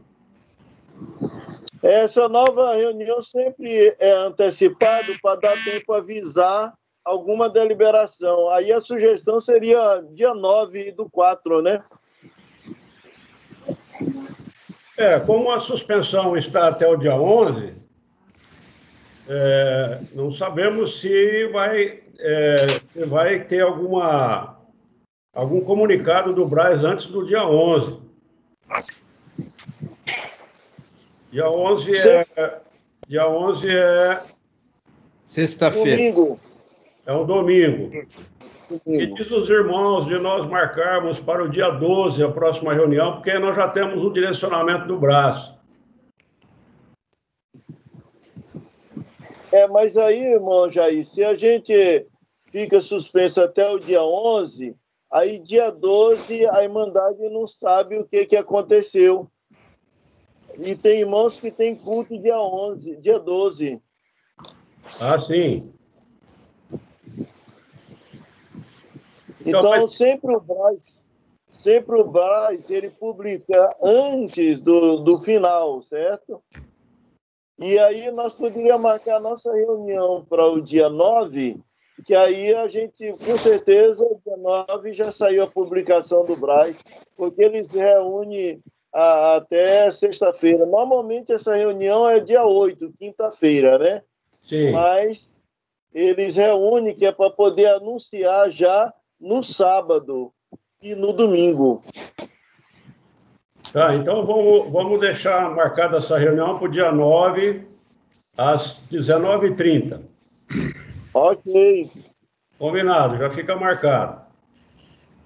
Essa 1.82 2.28
nova 2.28 2.74
reunião 2.74 3.20
sempre 3.20 3.94
é 3.98 4.12
antecipado 4.12 5.12
para 5.20 5.40
dar 5.40 5.64
tempo 5.64 5.92
a 5.92 5.98
avisar 5.98 6.72
alguma 7.04 7.50
deliberação. 7.50 8.48
Aí 8.50 8.72
a 8.72 8.80
sugestão 8.80 9.40
seria 9.40 10.02
dia 10.12 10.34
9 10.34 10.92
do 10.92 11.10
4, 11.10 11.60
né? 11.60 11.82
É, 14.96 15.18
como 15.20 15.50
a 15.50 15.58
suspensão 15.58 16.36
está 16.36 16.68
até 16.68 16.86
o 16.86 16.96
dia 16.96 17.16
11, 17.16 17.74
é, 19.28 20.00
não 20.14 20.30
sabemos 20.30 21.00
se 21.00 21.48
vai, 21.48 22.02
é, 22.18 22.56
se 22.92 23.04
vai 23.06 23.40
ter 23.40 23.62
alguma, 23.62 24.61
algum 25.32 25.60
comunicado 25.60 26.32
do 26.32 26.46
Braz 26.46 26.84
antes 26.84 27.06
do 27.06 27.26
dia 27.26 27.46
11. 27.46 28.00
Dia 31.30 31.50
11 31.50 32.08
é, 32.08 32.60
dia 33.08 33.28
11 33.28 33.68
é 33.68 34.22
Sexta-feira. 35.24 35.96
Domingo. 35.96 36.40
É 37.06 37.12
um 37.12 37.24
domingo. 37.24 37.90
E 37.94 38.06
Domingo. 38.84 39.14
diz 39.16 39.30
os 39.30 39.48
irmãos 39.48 40.06
de 40.06 40.18
nós 40.18 40.46
marcarmos 40.46 41.18
para 41.20 41.42
o 41.42 41.48
dia 41.48 41.70
12 41.70 42.22
a 42.22 42.30
próxima 42.30 42.74
reunião, 42.74 43.14
porque 43.14 43.38
nós 43.38 43.56
já 43.56 43.68
temos 43.68 44.04
o 44.04 44.10
direcionamento 44.10 44.86
do 44.86 44.98
braço. 44.98 45.56
É, 49.50 49.66
mas 49.68 49.96
aí, 49.96 50.34
irmão 50.34 50.68
Jair, 50.68 51.04
se 51.04 51.24
a 51.24 51.34
gente 51.34 52.06
fica 52.50 52.80
suspenso 52.80 53.40
até 53.40 53.70
o 53.70 53.78
dia 53.78 54.02
11, 54.02 54.76
aí 55.12 55.38
dia 55.38 55.70
12 55.70 56.46
a 56.46 56.62
Irmandade 56.64 57.28
não 57.28 57.46
sabe 57.46 57.98
o 57.98 58.06
que, 58.06 58.24
que 58.24 58.36
aconteceu. 58.36 59.30
E 60.58 60.74
tem 60.74 61.00
irmãos 61.00 61.36
que 61.36 61.50
tem 61.50 61.74
culto 61.76 62.18
dia 62.18 62.38
11, 62.40 62.96
dia 62.96 63.18
12. 63.18 63.82
Ah, 65.00 65.18
sim. 65.18 65.72
Então, 69.40 69.60
Então, 69.60 69.62
mas- 69.70 69.94
sempre 69.94 70.34
o 70.34 70.40
Braz, 70.40 71.04
sempre 71.48 72.00
o 72.00 72.04
Braz, 72.04 72.70
ele 72.70 72.90
publica 72.90 73.76
antes 73.82 74.60
do, 74.60 74.98
do 74.98 75.18
final, 75.18 75.82
certo? 75.82 76.42
E 77.58 77.78
aí 77.78 78.10
nós 78.10 78.32
poderíamos 78.34 78.82
marcar 78.82 79.16
a 79.16 79.20
nossa 79.20 79.52
reunião 79.52 80.24
para 80.24 80.46
o 80.46 80.60
dia 80.60 80.88
9, 80.88 81.60
que 82.04 82.14
aí 82.14 82.54
a 82.54 82.68
gente, 82.68 83.12
com 83.24 83.38
certeza, 83.38 84.06
dia 84.24 84.36
9 84.36 84.92
já 84.92 85.10
saiu 85.10 85.44
a 85.44 85.46
publicação 85.46 86.24
do 86.24 86.36
Braz, 86.36 86.78
porque 87.16 87.42
ele 87.42 87.64
se 87.64 87.78
reúne 87.78 88.60
a- 88.92 89.36
até 89.36 89.90
sexta-feira. 89.90 90.66
Normalmente 90.66 91.32
essa 91.32 91.54
reunião 91.54 92.08
é 92.08 92.20
dia 92.20 92.44
8, 92.44 92.92
quinta-feira, 92.98 93.78
né? 93.78 94.02
Sim. 94.44 94.72
mas 94.72 95.38
eles 95.94 96.34
reúnem 96.34 96.92
que 96.92 97.06
é 97.06 97.12
para 97.12 97.30
poder 97.30 97.66
anunciar 97.66 98.50
já 98.50 98.92
no 99.20 99.40
sábado 99.40 100.32
e 100.82 100.96
no 100.96 101.12
domingo. 101.12 101.80
Tá, 103.72 103.94
então 103.94 104.26
vamos, 104.26 104.72
vamos 104.72 104.98
deixar 105.00 105.48
marcada 105.54 105.98
essa 105.98 106.18
reunião 106.18 106.58
para 106.58 106.68
o 106.68 106.70
dia 106.70 106.90
9, 106.90 107.64
às 108.36 108.80
19h30. 108.90 110.00
Ok, 111.14 111.90
Combinado, 112.58 113.18
já 113.18 113.28
fica 113.28 113.56
marcado. 113.56 114.22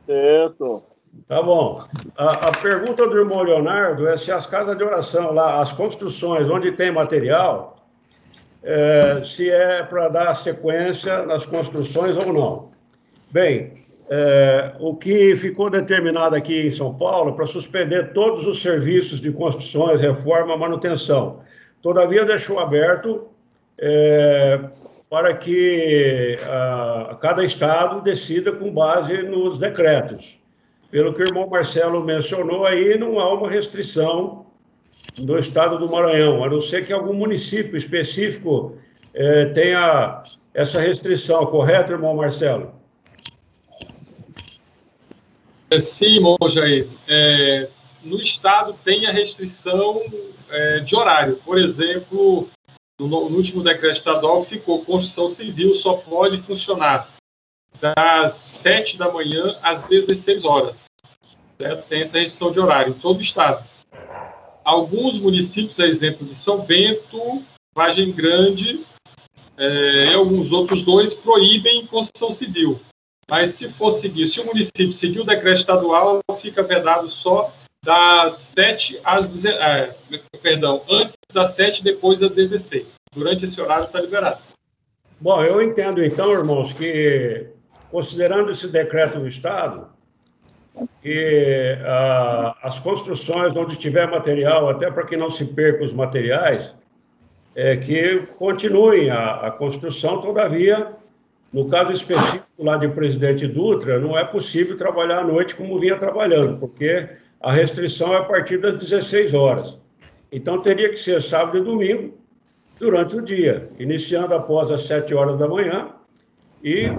certo. 0.06 0.82
Tá 1.28 1.42
bom. 1.42 1.82
A, 2.16 2.48
a 2.48 2.52
pergunta 2.52 3.06
do 3.06 3.16
irmão 3.16 3.42
Leonardo 3.42 4.06
é 4.06 4.16
se 4.16 4.30
as 4.30 4.46
casas 4.46 4.76
de 4.76 4.84
oração 4.84 5.32
lá, 5.32 5.62
as 5.62 5.72
construções 5.72 6.48
onde 6.50 6.72
tem 6.72 6.90
material, 6.90 7.86
é, 8.62 9.22
se 9.24 9.50
é 9.50 9.82
para 9.82 10.08
dar 10.08 10.34
sequência 10.34 11.24
nas 11.24 11.46
construções 11.46 12.16
ou 12.16 12.32
não. 12.32 12.70
Bem, 13.30 13.84
é, 14.08 14.74
o 14.78 14.94
que 14.94 15.34
ficou 15.36 15.70
determinado 15.70 16.36
aqui 16.36 16.66
em 16.66 16.70
São 16.70 16.94
Paulo 16.94 17.30
é 17.30 17.32
para 17.34 17.46
suspender 17.46 18.12
todos 18.12 18.46
os 18.46 18.60
serviços 18.60 19.20
de 19.20 19.32
construções, 19.32 20.00
reforma, 20.00 20.56
manutenção. 20.56 21.40
Todavia, 21.82 22.24
deixou 22.24 22.58
aberto 22.58 23.28
é, 23.78 24.60
para 25.08 25.34
que 25.34 26.38
a, 26.44 27.16
cada 27.20 27.44
estado 27.44 28.00
decida 28.02 28.52
com 28.52 28.72
base 28.72 29.22
nos 29.22 29.58
decretos. 29.58 30.36
Pelo 30.90 31.12
que 31.12 31.22
o 31.22 31.26
irmão 31.26 31.48
Marcelo 31.48 32.02
mencionou 32.04 32.64
aí, 32.66 32.98
não 32.98 33.18
há 33.18 33.32
uma 33.32 33.50
restrição 33.50 34.46
do 35.18 35.38
estado 35.38 35.78
do 35.78 35.90
Maranhão, 35.90 36.44
a 36.44 36.48
não 36.48 36.60
ser 36.60 36.84
que 36.84 36.92
algum 36.92 37.14
município 37.14 37.76
específico 37.76 38.76
eh, 39.14 39.46
tenha 39.46 40.22
essa 40.52 40.80
restrição, 40.80 41.46
correto, 41.46 41.92
irmão 41.92 42.14
Marcelo? 42.16 42.72
É, 45.70 45.80
sim, 45.80 46.16
irmão 46.16 46.36
Jair. 46.48 46.88
É, 47.08 47.68
no 48.02 48.18
estado 48.18 48.74
tem 48.84 49.06
a 49.06 49.10
restrição 49.10 50.00
é, 50.48 50.80
de 50.80 50.94
horário. 50.94 51.40
Por 51.44 51.58
exemplo, 51.58 52.48
no, 52.98 53.08
no 53.08 53.36
último 53.36 53.62
decreto 53.62 53.98
estadual 53.98 54.42
ficou 54.42 54.84
construção 54.84 55.28
civil 55.28 55.74
só 55.74 55.94
pode 55.94 56.42
funcionar 56.42 57.14
das 57.80 58.32
7 58.32 58.96
da 58.96 59.12
manhã 59.12 59.58
às 59.62 59.82
16 59.82 60.44
horas. 60.44 60.78
Certo? 61.58 61.86
Tem 61.88 62.02
essa 62.02 62.18
restrição 62.18 62.52
de 62.52 62.60
horário 62.60 62.94
em 62.94 62.98
todo 62.98 63.18
o 63.18 63.22
estado. 63.22 63.66
Alguns 64.64 65.18
municípios, 65.18 65.78
a 65.78 65.86
exemplo 65.86 66.26
de 66.26 66.34
São 66.34 66.60
Bento, 66.60 67.44
Vargem 67.74 68.12
Grande 68.12 68.84
é, 69.56 70.10
e 70.10 70.14
alguns 70.14 70.52
outros 70.52 70.82
dois, 70.82 71.14
proíbem 71.14 71.86
construção 71.86 72.30
civil. 72.30 72.80
Mas 73.28 73.50
se 73.50 73.68
for 73.68 73.90
seguir, 73.90 74.28
se 74.28 74.40
o 74.40 74.46
município 74.46 74.92
seguir 74.92 75.20
o 75.20 75.24
decreto 75.24 75.60
estadual, 75.60 76.20
fica 76.40 76.62
vedado 76.62 77.10
só 77.10 77.52
das 77.86 78.34
7 78.56 79.00
às 79.04 79.28
16, 79.28 79.54
é, 79.54 79.94
perdão, 80.42 80.82
antes 80.90 81.16
das 81.32 81.52
7 81.52 81.84
depois 81.84 82.18
das 82.18 82.32
16. 82.32 82.94
Durante 83.14 83.44
esse 83.44 83.60
horário 83.60 83.84
está 83.84 84.00
liberado. 84.00 84.40
Bom, 85.20 85.42
eu 85.42 85.62
entendo 85.62 86.04
então, 86.04 86.32
irmãos, 86.32 86.72
que 86.72 87.46
considerando 87.90 88.50
esse 88.50 88.66
decreto 88.66 89.20
do 89.20 89.28
Estado, 89.28 89.86
que 91.00 91.78
ah, 91.86 92.56
as 92.62 92.78
construções 92.80 93.56
onde 93.56 93.76
tiver 93.76 94.10
material, 94.10 94.68
até 94.68 94.90
para 94.90 95.06
que 95.06 95.16
não 95.16 95.30
se 95.30 95.44
perca 95.44 95.84
os 95.84 95.92
materiais, 95.92 96.74
é 97.54 97.76
que 97.76 98.26
continuem 98.36 99.08
a, 99.08 99.46
a 99.46 99.50
construção, 99.52 100.20
todavia, 100.20 100.92
no 101.52 101.68
caso 101.68 101.92
específico 101.92 102.50
lá 102.58 102.76
de 102.76 102.88
Presidente 102.88 103.46
Dutra, 103.46 103.98
não 103.98 104.18
é 104.18 104.24
possível 104.24 104.76
trabalhar 104.76 105.20
à 105.20 105.24
noite 105.24 105.54
como 105.54 105.78
vinha 105.78 105.96
trabalhando, 105.96 106.58
porque 106.58 107.08
a 107.40 107.52
restrição 107.52 108.14
é 108.14 108.18
a 108.18 108.24
partir 108.24 108.58
das 108.58 108.76
16 108.76 109.34
horas. 109.34 109.78
Então, 110.32 110.60
teria 110.60 110.88
que 110.88 110.96
ser 110.96 111.22
sábado 111.22 111.58
e 111.58 111.62
domingo, 111.62 112.18
durante 112.78 113.16
o 113.16 113.22
dia, 113.22 113.68
iniciando 113.78 114.34
após 114.34 114.70
as 114.70 114.82
7 114.82 115.14
horas 115.14 115.38
da 115.38 115.48
manhã 115.48 115.90
e 116.62 116.92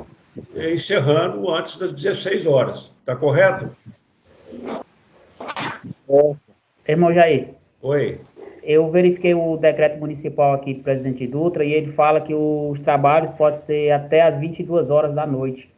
encerrando 0.55 1.49
antes 1.49 1.77
das 1.77 1.91
16 1.91 2.45
horas. 2.45 2.91
Está 2.99 3.15
correto? 3.15 3.69
certo. 5.89 6.39
Irmão 6.87 7.13
Jair, 7.13 7.49
Oi. 7.81 8.19
eu 8.63 8.89
verifiquei 8.89 9.33
o 9.33 9.57
decreto 9.57 9.99
municipal 9.99 10.53
aqui 10.53 10.73
do 10.73 10.83
presidente 10.83 11.27
Dutra 11.27 11.65
e 11.65 11.73
ele 11.73 11.91
fala 11.91 12.21
que 12.21 12.33
os 12.33 12.79
trabalhos 12.79 13.31
podem 13.31 13.59
ser 13.59 13.91
até 13.91 14.21
às 14.21 14.37
22 14.37 14.89
horas 14.89 15.13
da 15.13 15.25
noite. 15.27 15.69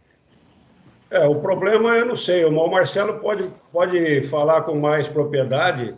É, 1.11 1.25
o 1.27 1.35
problema 1.35 1.95
eu 1.95 2.05
não 2.05 2.15
sei, 2.15 2.45
o 2.45 2.69
Marcelo 2.69 3.19
pode, 3.19 3.49
pode 3.71 4.21
falar 4.23 4.61
com 4.61 4.75
mais 4.75 5.07
propriedade, 5.07 5.95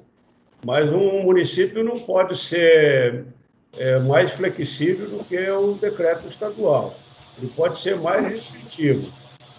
mas 0.66 0.92
um 0.92 1.24
município 1.24 1.84
não 1.84 2.00
pode 2.00 2.38
ser 2.38 3.26
é, 3.74 4.00
mais 4.00 4.32
flexível 4.32 5.10
do 5.10 5.24
que 5.26 5.50
o 5.50 5.74
decreto 5.74 6.28
estadual. 6.28 6.96
Ele 7.38 7.52
pode 7.56 7.80
ser 7.80 7.98
mais 7.98 8.26
restritivo. 8.26 9.12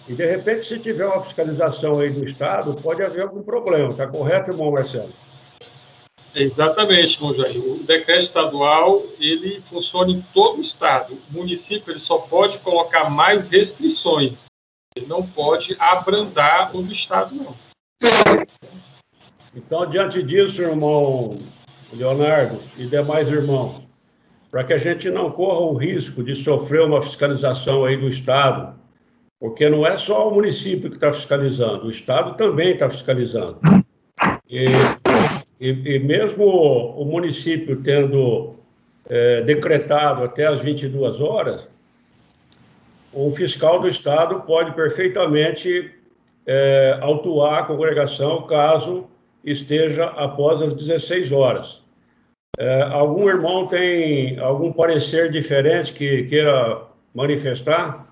E, 0.07 0.13
de 0.13 0.25
repente, 0.25 0.65
se 0.65 0.79
tiver 0.79 1.05
uma 1.05 1.19
fiscalização 1.19 1.99
aí 1.99 2.09
do 2.09 2.23
Estado, 2.23 2.73
pode 2.81 3.03
haver 3.03 3.21
algum 3.21 3.41
problema. 3.41 3.91
Está 3.91 4.07
correto, 4.07 4.51
irmão 4.51 4.71
Marcelo? 4.71 5.13
Exatamente, 6.35 7.15
irmão 7.15 7.33
Jair. 7.33 7.63
O 7.63 7.83
decreto 7.83 8.23
estadual, 8.23 9.03
ele 9.19 9.61
funciona 9.69 10.11
em 10.11 10.25
todo 10.33 10.57
o 10.57 10.61
estado. 10.61 11.17
O 11.29 11.33
município 11.37 11.91
ele 11.91 11.99
só 11.99 12.17
pode 12.17 12.57
colocar 12.59 13.09
mais 13.09 13.49
restrições. 13.49 14.39
Ele 14.95 15.05
não 15.07 15.25
pode 15.25 15.75
abrandar 15.79 16.75
o 16.75 16.81
do 16.81 16.91
estado, 16.91 17.35
não. 17.35 17.55
Então, 19.55 19.89
diante 19.89 20.21
disso, 20.21 20.61
irmão 20.61 21.39
Leonardo 21.91 22.59
e 22.77 22.87
demais 22.87 23.29
irmãos, 23.29 23.87
para 24.51 24.63
que 24.63 24.73
a 24.73 24.77
gente 24.77 25.09
não 25.09 25.31
corra 25.31 25.61
o 25.61 25.75
risco 25.75 26.23
de 26.23 26.35
sofrer 26.35 26.81
uma 26.81 27.01
fiscalização 27.01 27.85
aí 27.85 27.97
do 27.97 28.09
Estado, 28.09 28.75
porque 29.39 29.69
não 29.69 29.85
é 29.85 29.97
só 29.97 30.29
o 30.29 30.33
município 30.33 30.89
que 30.89 30.95
está 30.95 31.11
fiscalizando, 31.11 31.87
o 31.87 31.91
Estado 31.91 32.35
também 32.35 32.71
está 32.71 32.89
fiscalizando. 32.89 33.59
E, 34.49 34.65
e, 35.59 35.69
e 35.69 35.99
mesmo 35.99 36.45
o 36.45 37.05
município 37.05 37.81
tendo 37.81 38.55
é, 39.07 39.41
decretado 39.41 40.23
até 40.23 40.47
as 40.47 40.61
22 40.61 41.19
horas, 41.19 41.67
o 43.13 43.31
fiscal 43.31 43.79
do 43.79 43.87
Estado 43.87 44.41
pode 44.41 44.73
perfeitamente 44.73 45.93
é, 46.45 46.97
autuar 47.01 47.59
a 47.59 47.65
congregação 47.65 48.43
caso 48.47 49.05
esteja 49.43 50.05
após 50.05 50.61
as 50.61 50.73
16 50.73 51.31
horas. 51.31 51.81
É, 52.57 52.83
algum 52.83 53.27
irmão 53.27 53.67
tem 53.67 54.39
algum 54.39 54.71
parecer 54.71 55.31
diferente 55.31 55.93
que 55.93 56.23
queira 56.23 56.83
manifestar? 57.13 58.07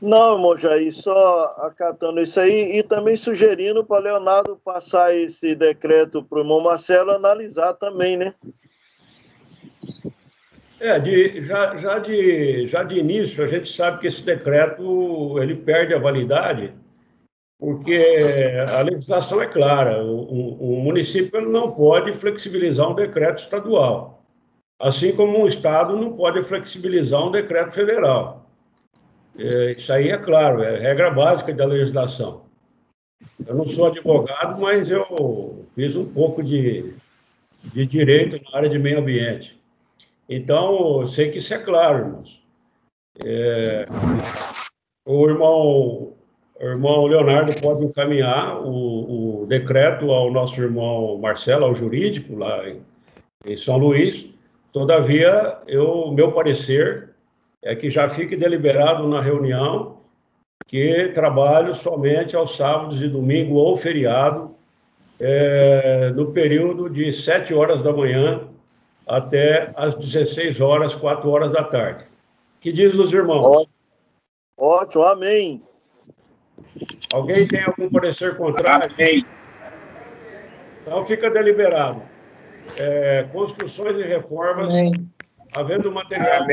Não, 0.00 0.34
irmão 0.34 0.56
Jair, 0.56 0.92
só 0.92 1.44
acatando 1.58 2.20
isso 2.20 2.38
aí 2.38 2.76
e 2.76 2.82
também 2.82 3.16
sugerindo 3.16 3.84
para 3.84 4.02
Leonardo 4.02 4.60
passar 4.62 5.14
esse 5.14 5.54
decreto 5.54 6.22
para 6.22 6.38
o 6.38 6.42
irmão 6.42 6.60
Marcelo 6.60 7.10
analisar 7.10 7.72
também, 7.74 8.16
né? 8.16 8.34
É, 10.84 10.98
de, 10.98 11.40
já, 11.40 11.78
já, 11.78 11.98
de, 11.98 12.66
já 12.66 12.82
de 12.82 12.98
início, 12.98 13.42
a 13.42 13.46
gente 13.46 13.74
sabe 13.74 14.00
que 14.00 14.06
esse 14.06 14.20
decreto 14.22 15.38
ele 15.40 15.56
perde 15.56 15.94
a 15.94 15.98
validade, 15.98 16.74
porque 17.58 18.18
a 18.68 18.82
legislação 18.82 19.40
é 19.40 19.46
clara, 19.46 20.04
o, 20.04 20.74
o, 20.76 20.80
município 20.82 21.40
não 21.40 21.72
pode 21.72 22.12
flexibilizar 22.12 22.90
um 22.90 22.94
decreto 22.94 23.38
estadual, 23.38 24.22
assim 24.78 25.16
como 25.16 25.42
um 25.42 25.46
estado 25.46 25.96
não 25.96 26.12
pode 26.12 26.42
flexibilizar 26.42 27.26
um 27.26 27.30
decreto 27.30 27.72
federal. 27.72 28.46
É, 29.38 29.72
isso 29.72 29.90
aí 29.90 30.10
é 30.10 30.18
claro, 30.18 30.62
é 30.62 30.80
regra 30.80 31.08
básica 31.08 31.54
da 31.54 31.64
legislação. 31.64 32.42
Eu 33.46 33.54
não 33.54 33.66
sou 33.66 33.86
advogado, 33.86 34.60
mas 34.60 34.90
eu 34.90 35.64
fiz 35.74 35.96
um 35.96 36.04
pouco 36.04 36.42
de, 36.42 36.92
de 37.72 37.86
direito 37.86 38.38
na 38.44 38.58
área 38.58 38.68
de 38.68 38.78
meio 38.78 38.98
ambiente. 38.98 39.63
Então, 40.28 41.00
eu 41.00 41.06
sei 41.06 41.30
que 41.30 41.38
isso 41.38 41.52
é 41.52 41.58
claro, 41.58 41.98
irmãos. 41.98 42.42
É, 43.24 43.84
o 45.06 45.28
irmão, 45.28 46.14
o 46.60 46.62
irmão 46.62 47.06
Leonardo 47.06 47.52
pode 47.60 47.84
encaminhar 47.84 48.60
o, 48.60 49.42
o, 49.42 49.46
decreto 49.46 50.10
ao 50.10 50.32
nosso 50.32 50.60
irmão 50.60 51.18
Marcelo, 51.18 51.66
ao 51.66 51.74
jurídico, 51.74 52.36
lá 52.36 52.68
em, 52.68 52.80
em 53.46 53.56
São 53.56 53.76
Luís. 53.76 54.30
Todavia, 54.72 55.58
eu, 55.66 56.10
meu 56.12 56.32
parecer 56.32 57.10
é 57.62 57.76
que 57.76 57.90
já 57.90 58.08
fique 58.08 58.36
deliberado 58.36 59.06
na 59.06 59.20
reunião 59.20 59.94
que 60.66 61.08
trabalho 61.08 61.74
somente 61.74 62.34
aos 62.34 62.56
sábados 62.56 63.02
e 63.02 63.08
domingo 63.08 63.56
ou 63.56 63.76
feriado, 63.76 64.54
é, 65.20 66.10
no 66.10 66.32
período 66.32 66.88
de 66.88 67.12
7 67.12 67.54
horas 67.54 67.82
da 67.82 67.92
manhã 67.92 68.48
até 69.06 69.72
às 69.76 69.94
16 69.94 70.60
horas, 70.60 70.94
4 70.94 71.28
horas 71.28 71.52
da 71.52 71.64
tarde. 71.64 72.04
Que 72.60 72.72
diz 72.72 72.94
os 72.94 73.12
irmãos? 73.12 73.66
Ótimo, 74.56 75.04
amém. 75.04 75.62
Alguém 77.12 77.46
tem 77.46 77.62
algum 77.62 77.90
parecer 77.90 78.36
contrário? 78.36 78.92
Amém. 78.94 79.24
Então 80.82 81.04
fica 81.06 81.30
deliberado. 81.30 82.02
É, 82.76 83.26
construções 83.32 83.96
e 83.98 84.02
reformas, 84.02 84.68
amém. 84.68 84.92
havendo 85.54 85.92
material 85.92 86.46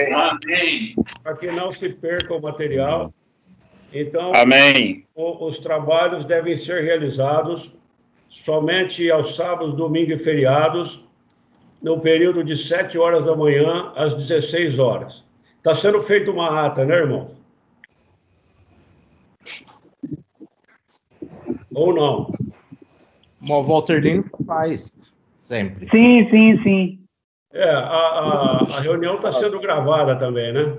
para 1.24 1.36
que 1.38 1.52
não 1.52 1.72
se 1.72 1.90
perca 1.90 2.34
o 2.34 2.42
material. 2.42 3.14
Então, 3.94 4.32
amém. 4.36 5.06
O, 5.16 5.46
os 5.46 5.60
trabalhos 5.60 6.26
devem 6.26 6.56
ser 6.56 6.84
realizados 6.84 7.74
somente 8.30 9.12
aos 9.12 9.36
sábados, 9.36 9.76
domingos 9.76 10.22
e 10.22 10.24
feriados, 10.24 11.04
no 11.82 12.00
período 12.00 12.44
de 12.44 12.56
7 12.56 12.98
horas 12.98 13.26
da 13.26 13.36
manhã 13.36 13.92
às 13.96 14.14
16 14.14 14.78
horas. 14.80 15.24
Está 15.58 15.76
sendo 15.76 16.02
feita 16.02 16.32
uma 16.32 16.66
ata, 16.66 16.86
né, 16.86 16.96
irmão? 16.96 17.32
Ou 21.74 21.94
não? 21.94 22.32
O 23.42 23.64
Walter 23.64 24.00
Lino 24.00 24.26
faz, 24.46 25.12
sempre. 25.38 25.90
Sim, 25.90 26.30
sim, 26.30 26.64
sim. 26.64 27.00
É, 27.54 27.70
a, 27.70 27.80
a, 27.80 28.78
a 28.78 28.80
reunião 28.82 29.16
está 29.16 29.32
sendo 29.32 29.60
gravada 29.60 30.16
também, 30.16 30.54
né? 30.54 30.78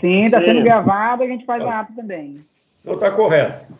Sim, 0.00 0.24
está 0.24 0.40
sendo 0.40 0.62
gravada 0.62 1.24
e 1.24 1.28
a 1.28 1.30
gente 1.30 1.44
faz 1.44 1.62
a 1.62 1.80
ata 1.80 1.92
também. 1.94 2.44
Então 2.80 2.94
está 2.94 3.10
correto. 3.10 3.72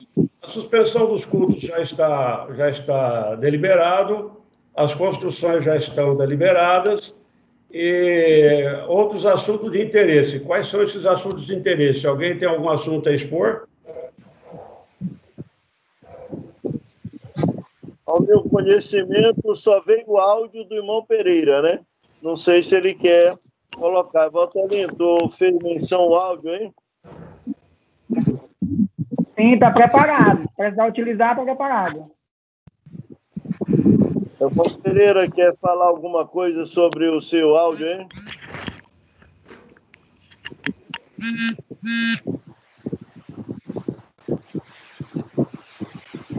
A 0.42 0.46
suspensão 0.46 1.08
dos 1.08 1.24
cultos 1.24 1.62
já 1.62 1.80
está, 1.80 2.46
já 2.54 2.68
está 2.68 3.34
deliberado 3.36 4.39
as 4.80 4.94
construções 4.94 5.62
já 5.62 5.76
estão 5.76 6.16
deliberadas 6.16 7.14
e 7.70 8.64
outros 8.88 9.26
assuntos 9.26 9.70
de 9.70 9.82
interesse. 9.82 10.40
Quais 10.40 10.68
são 10.68 10.82
esses 10.82 11.04
assuntos 11.04 11.46
de 11.46 11.54
interesse? 11.54 12.06
Alguém 12.06 12.36
tem 12.36 12.48
algum 12.48 12.68
assunto 12.70 13.08
a 13.08 13.14
expor? 13.14 13.68
Ao 18.06 18.22
meu 18.22 18.42
conhecimento, 18.42 19.54
só 19.54 19.80
veio 19.82 20.04
o 20.06 20.18
áudio 20.18 20.64
do 20.64 20.74
irmão 20.74 21.04
Pereira, 21.04 21.60
né? 21.60 21.80
Não 22.22 22.34
sei 22.34 22.62
se 22.62 22.74
ele 22.74 22.94
quer 22.94 23.36
colocar. 23.76 24.30
Valtelinho, 24.30 24.88
tu 24.94 25.28
fez 25.28 25.56
menção 25.62 26.00
ao 26.00 26.14
áudio, 26.14 26.54
hein? 26.54 26.74
Sim, 29.36 29.54
está 29.54 29.70
preparado. 29.70 30.48
Precisar 30.56 30.88
utilizar, 30.88 31.32
está 31.32 31.44
preparado. 31.44 32.10
O 34.40 34.50
Paulo 34.50 34.78
Pereira 34.78 35.30
quer 35.30 35.54
falar 35.58 35.86
alguma 35.86 36.26
coisa 36.26 36.64
sobre 36.64 37.06
o 37.08 37.20
seu 37.20 37.54
áudio, 37.56 37.86
hein? 37.86 38.08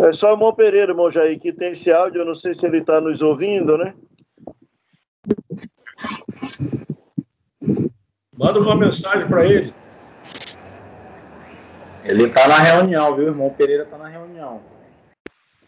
É 0.01 0.11
só 0.11 0.29
o 0.29 0.33
irmão 0.33 0.51
Pereira, 0.51 0.93
irmão 0.93 1.11
Jair, 1.11 1.39
que 1.39 1.53
tem 1.53 1.71
esse 1.71 1.91
áudio. 1.91 2.21
Eu 2.21 2.25
não 2.25 2.33
sei 2.33 2.55
se 2.55 2.65
ele 2.65 2.79
está 2.79 2.99
nos 2.99 3.21
ouvindo, 3.21 3.77
né? 3.77 3.93
Manda 8.35 8.59
uma 8.59 8.75
mensagem 8.75 9.27
para 9.27 9.45
ele. 9.45 9.71
Ele 12.03 12.23
está 12.23 12.47
na 12.47 12.57
reunião, 12.57 13.15
viu? 13.15 13.25
O 13.25 13.29
irmão 13.29 13.53
Pereira 13.53 13.83
está 13.83 13.99
na 13.99 14.07
reunião. 14.07 14.59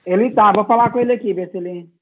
Ele 0.03 0.31
tá, 0.31 0.51
vou 0.51 0.65
falar 0.65 0.91
com 0.91 0.99
ele 0.99 1.13
aqui, 1.13 1.31
ver 1.31 1.51
se 1.51 1.57
ele. 1.57 1.93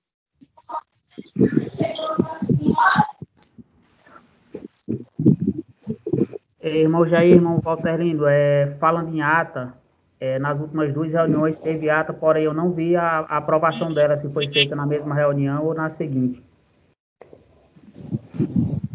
Irmão 6.63 7.05
Jair, 7.05 7.35
irmão 7.35 7.59
Walter 7.59 7.97
Lindo, 7.97 8.27
é, 8.27 8.75
falando 8.79 9.13
em 9.13 9.21
ata, 9.21 9.73
é, 10.19 10.37
nas 10.37 10.59
últimas 10.59 10.93
duas 10.93 11.13
reuniões 11.13 11.57
teve 11.57 11.89
ata, 11.89 12.13
porém 12.13 12.43
eu 12.43 12.53
não 12.53 12.71
vi 12.71 12.95
a, 12.95 13.25
a, 13.27 13.37
aprovação 13.37 13.91
dela, 13.91 14.15
se 14.15 14.29
foi 14.29 14.47
feita 14.47 14.75
na 14.75 14.85
mesma 14.85 15.15
reunião 15.15 15.65
ou 15.65 15.73
na 15.73 15.89
seguinte. 15.89 16.43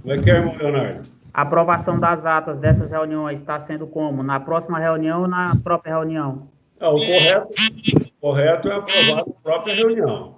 Como 0.01 0.15
é 0.15 0.19
que 0.19 0.31
é, 0.31 0.37
irmão 0.37 0.57
Leonardo? 0.57 1.09
A 1.35 1.43
aprovação 1.43 1.99
das 1.99 2.25
atas 2.25 2.59
dessas 2.59 2.93
reuniões 2.93 3.41
está 3.41 3.59
sendo 3.59 3.87
como? 3.87 4.23
Na 4.23 4.41
próxima 4.41 4.79
reunião 4.79 5.23
ou 5.23 5.29
na 5.29 5.55
própria 5.63 5.95
reunião? 5.95 6.49
Não, 6.81 6.95
o 6.95 6.99
correto, 6.99 7.49
o 7.49 8.21
correto 8.21 8.69
é 8.69 8.75
aprovar 8.75 9.17
na 9.17 9.35
própria 9.43 9.75
reunião. 9.75 10.36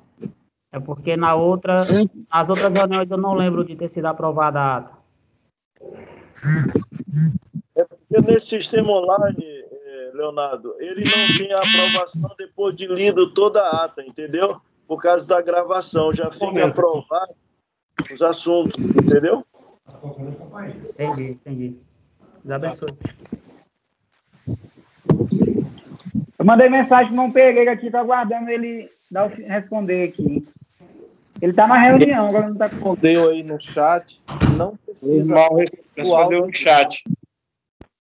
É 0.70 0.78
porque 0.78 1.16
na 1.16 1.34
outra, 1.34 1.86
nas 2.32 2.50
outras 2.50 2.74
reuniões 2.74 3.10
eu 3.10 3.16
não 3.16 3.34
lembro 3.34 3.64
de 3.64 3.74
ter 3.74 3.88
sido 3.88 4.06
aprovada 4.06 4.60
a 4.60 4.76
ata. 4.76 4.98
É 7.74 7.84
porque 7.84 8.32
nesse 8.32 8.46
sistema 8.46 8.90
online, 8.90 9.44
é, 9.44 10.10
Leonardo, 10.14 10.74
ele 10.78 11.04
não 11.04 11.36
tem 11.38 11.52
a 11.52 11.56
aprovação 11.56 12.34
depois 12.38 12.76
de 12.76 12.86
lido 12.86 13.32
toda 13.32 13.62
a 13.62 13.84
ata, 13.84 14.02
entendeu? 14.02 14.60
Por 14.86 15.00
causa 15.00 15.26
da 15.26 15.40
gravação, 15.40 16.12
já 16.12 16.30
fica 16.30 16.66
aprovado 16.66 17.34
os 18.12 18.22
assuntos, 18.22 18.74
entendeu? 18.78 19.44
Entendi, 20.90 21.30
entendi. 21.30 21.76
Deus 22.44 22.56
abençoe. 22.56 22.88
Eu 26.38 26.44
mandei 26.44 26.68
mensagem 26.68 27.14
para 27.14 27.24
o 27.24 27.32
Pereira 27.32 27.72
aqui, 27.72 27.90
tá 27.90 28.00
aguardando 28.00 28.48
ele 28.50 28.88
dar, 29.10 29.28
responder 29.28 30.08
aqui. 30.08 30.37
Ele 31.40 31.52
está 31.52 31.66
na 31.66 31.78
reunião, 31.78 32.28
agora 32.28 32.46
não 32.46 32.52
está. 32.52 32.66
Respondeu 32.66 33.30
aí 33.30 33.42
no 33.42 33.60
chat 33.60 34.20
não 34.58 34.76
precisa. 34.76 35.34
Mal 35.34 35.56
respondeu 35.96 36.46
no 36.46 36.52
chat. 36.54 37.04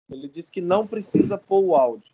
Ele 0.10 0.28
disse 0.28 0.52
que 0.52 0.60
não 0.60 0.86
precisa 0.86 1.38
pôr 1.38 1.64
o 1.64 1.76
áudio. 1.76 2.12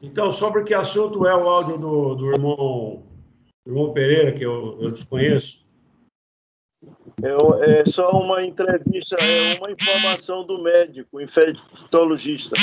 Então, 0.00 0.32
sobre 0.32 0.64
que 0.64 0.74
assunto 0.74 1.26
é 1.26 1.34
o 1.34 1.48
áudio 1.48 1.78
do, 1.78 2.14
do 2.14 2.32
irmão, 2.32 3.02
do 3.64 3.70
irmão 3.70 3.92
Pereira, 3.92 4.32
que 4.32 4.44
eu, 4.44 4.78
eu 4.80 4.90
desconheço? 4.90 5.64
É, 7.22 7.80
é 7.80 7.86
só 7.86 8.10
uma 8.10 8.44
entrevista, 8.44 9.16
é 9.16 9.58
uma 9.58 9.70
informação 9.70 10.44
do 10.44 10.62
médico, 10.62 11.20
infectologista. 11.20 12.56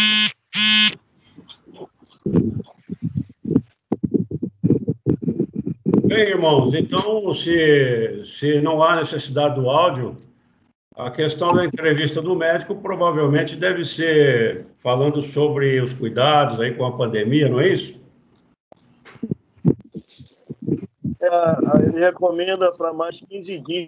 Bem, 6.11 6.27
irmãos, 6.27 6.73
então, 6.73 7.33
se, 7.33 8.25
se 8.25 8.59
não 8.59 8.83
há 8.83 8.97
necessidade 8.97 9.55
do 9.55 9.69
áudio, 9.69 10.17
A 10.93 11.09
questão 11.09 11.53
da 11.53 11.63
entrevista 11.63 12.21
do 12.21 12.35
médico 12.35 12.75
provavelmente 12.75 13.55
deve 13.55 13.85
ser 13.85 14.65
falando 14.79 15.21
sobre 15.21 15.79
os 15.79 15.93
cuidados 15.93 16.59
aí 16.59 16.75
com 16.75 16.85
a 16.85 16.97
pandemia, 16.97 17.47
não 17.47 17.61
é 17.61 17.69
isso? 17.69 17.97
É, 21.21 21.87
ele 21.87 22.01
recomenda 22.01 22.73
para 22.73 22.91
mais 22.91 23.21
15 23.21 23.59
dias. 23.59 23.87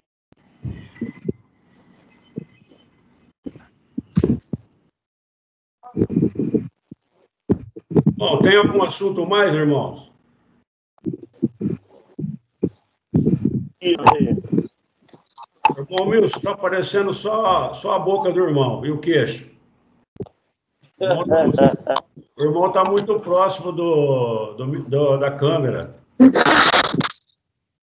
Bom, 8.16 8.38
tem 8.40 8.56
algum 8.56 8.82
assunto 8.82 9.28
mais, 9.28 9.54
irmãos? 9.54 10.13
Irmão 15.78 16.06
Milson, 16.08 16.38
está 16.38 16.52
aparecendo 16.52 17.14
só, 17.14 17.74
só 17.74 17.94
a 17.94 18.00
boca 18.00 18.32
do 18.32 18.40
irmão 18.40 18.86
e 18.86 18.92
o 18.92 19.00
queixo. 19.00 19.52
O 22.38 22.44
irmão 22.44 22.68
está 22.68 22.84
muito 22.90 23.20
próximo 23.20 23.72
do, 23.72 24.54
do, 24.54 24.84
do, 24.84 25.18
da 25.18 25.32
câmera. 25.32 25.96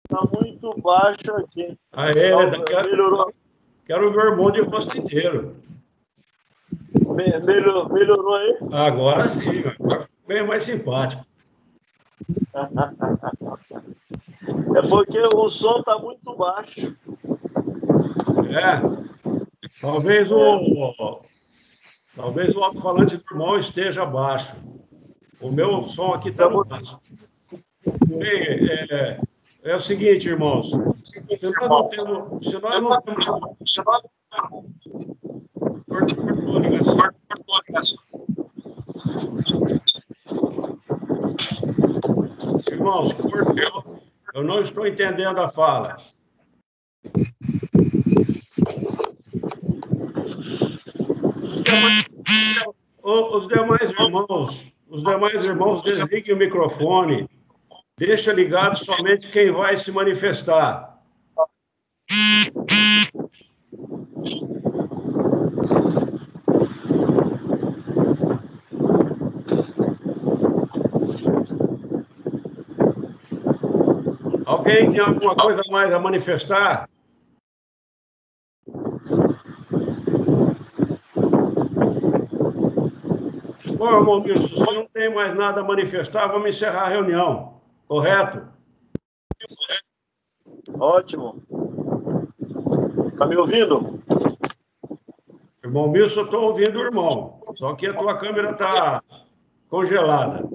Está 0.04 0.22
muito 0.32 0.80
baixo 0.80 1.34
aqui. 1.36 1.76
Ah, 1.92 2.10
é? 2.10 2.14
Quero. 2.64 3.32
Quero 3.84 4.12
ver 4.12 4.18
o 4.18 4.28
irmão 4.28 4.52
de 4.52 4.60
rosto 4.60 4.96
inteiro. 4.96 5.56
Melhorou, 7.16 7.88
melhorou 7.92 8.34
aí? 8.34 8.56
Agora 8.72 9.28
sim, 9.28 9.64
agora 9.66 10.02
ficou 10.02 10.26
bem 10.28 10.46
mais 10.46 10.62
simpático. 10.62 11.26
É 14.76 14.88
porque 14.88 15.20
o 15.34 15.48
som 15.48 15.78
está 15.78 15.98
muito 15.98 16.36
baixo. 16.36 16.96
É. 18.50 19.00
Talvez 19.80 20.30
o, 20.30 21.22
talvez 22.14 22.54
o 22.54 22.62
alto-falante 22.62 23.16
do 23.16 23.24
irmão 23.30 23.58
esteja 23.58 24.04
baixo. 24.04 24.56
O 25.40 25.50
meu 25.50 25.88
som 25.88 26.12
aqui 26.12 26.28
está 26.28 26.48
no 26.48 26.64
máximo. 26.68 27.00
Bem, 28.06 28.68
é, 28.90 29.18
é, 29.64 29.76
o 29.76 29.80
seguinte, 29.80 30.28
irmãos. 30.28 30.70
Se 31.04 31.42
nós 31.42 31.68
não 31.68 31.88
temos. 31.88 32.44
Se 32.46 32.60
nós 32.60 32.80
não 32.80 33.00
temos. 33.00 33.24
Cortou 35.88 36.56
a 36.56 36.60
ligação. 36.60 36.96
Cortou 37.28 37.54
a 37.54 37.62
ligação. 37.66 37.98
Irmãos, 42.70 43.12
cortou. 43.14 43.99
Eu 44.32 44.44
não 44.44 44.60
estou 44.60 44.86
entendendo 44.86 45.38
a 45.38 45.48
fala. 45.48 45.96
Os 51.42 51.62
demais, 51.62 52.04
os 53.04 53.48
demais 53.48 53.90
irmãos, 53.90 54.72
os 54.88 55.02
demais 55.02 55.44
irmãos, 55.44 55.82
desliguem 55.82 56.34
o 56.34 56.38
microfone. 56.38 57.28
Deixa 57.98 58.32
ligado 58.32 58.78
somente 58.78 59.28
quem 59.28 59.50
vai 59.50 59.76
se 59.76 59.90
manifestar. 59.90 60.94
Alguém 74.80 74.92
tem 74.92 75.00
alguma 75.00 75.36
coisa 75.36 75.60
mais 75.70 75.92
a 75.92 75.98
manifestar? 75.98 76.88
Bom, 83.76 83.98
irmão 83.98 84.22
Wilson, 84.22 84.64
se 84.64 84.74
não 84.74 84.86
tem 84.86 85.14
mais 85.14 85.34
nada 85.34 85.60
a 85.60 85.64
manifestar, 85.64 86.28
vamos 86.28 86.48
encerrar 86.48 86.84
a 86.84 86.88
reunião. 86.88 87.60
Correto? 87.86 88.48
Ótimo. 90.78 91.42
Está 93.12 93.26
me 93.26 93.36
ouvindo? 93.36 94.02
Irmão 95.62 95.90
Wilson, 95.90 96.20
eu 96.20 96.24
estou 96.24 96.42
ouvindo 96.44 96.78
o 96.78 96.84
irmão. 96.84 97.42
Só 97.56 97.74
que 97.74 97.86
a 97.86 97.94
tua 97.94 98.16
câmera 98.16 98.52
está 98.52 99.02
congelada. 99.68 100.48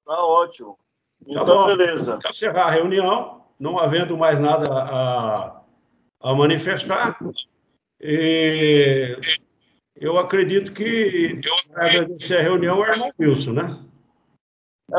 Está 0.00 0.24
ótimo. 0.24 0.81
Então, 1.26 1.44
tá 1.44 1.76
beleza. 1.76 2.18
Vamos 2.22 2.36
encerrar 2.36 2.66
a 2.66 2.70
reunião, 2.70 3.44
não 3.58 3.78
havendo 3.78 4.16
mais 4.16 4.38
nada 4.40 4.72
a, 4.72 5.60
a 6.20 6.34
manifestar. 6.34 7.18
E 8.00 9.16
eu 9.96 10.18
acredito 10.18 10.72
que 10.72 11.40
vai 11.70 11.90
agradecer 11.90 12.38
a 12.38 12.42
reunião 12.42 12.84
é 12.84 12.90
o 12.90 12.92
irmão 12.92 13.12
Wilson, 13.20 13.52
né? 13.52 13.78
É, 14.92 14.96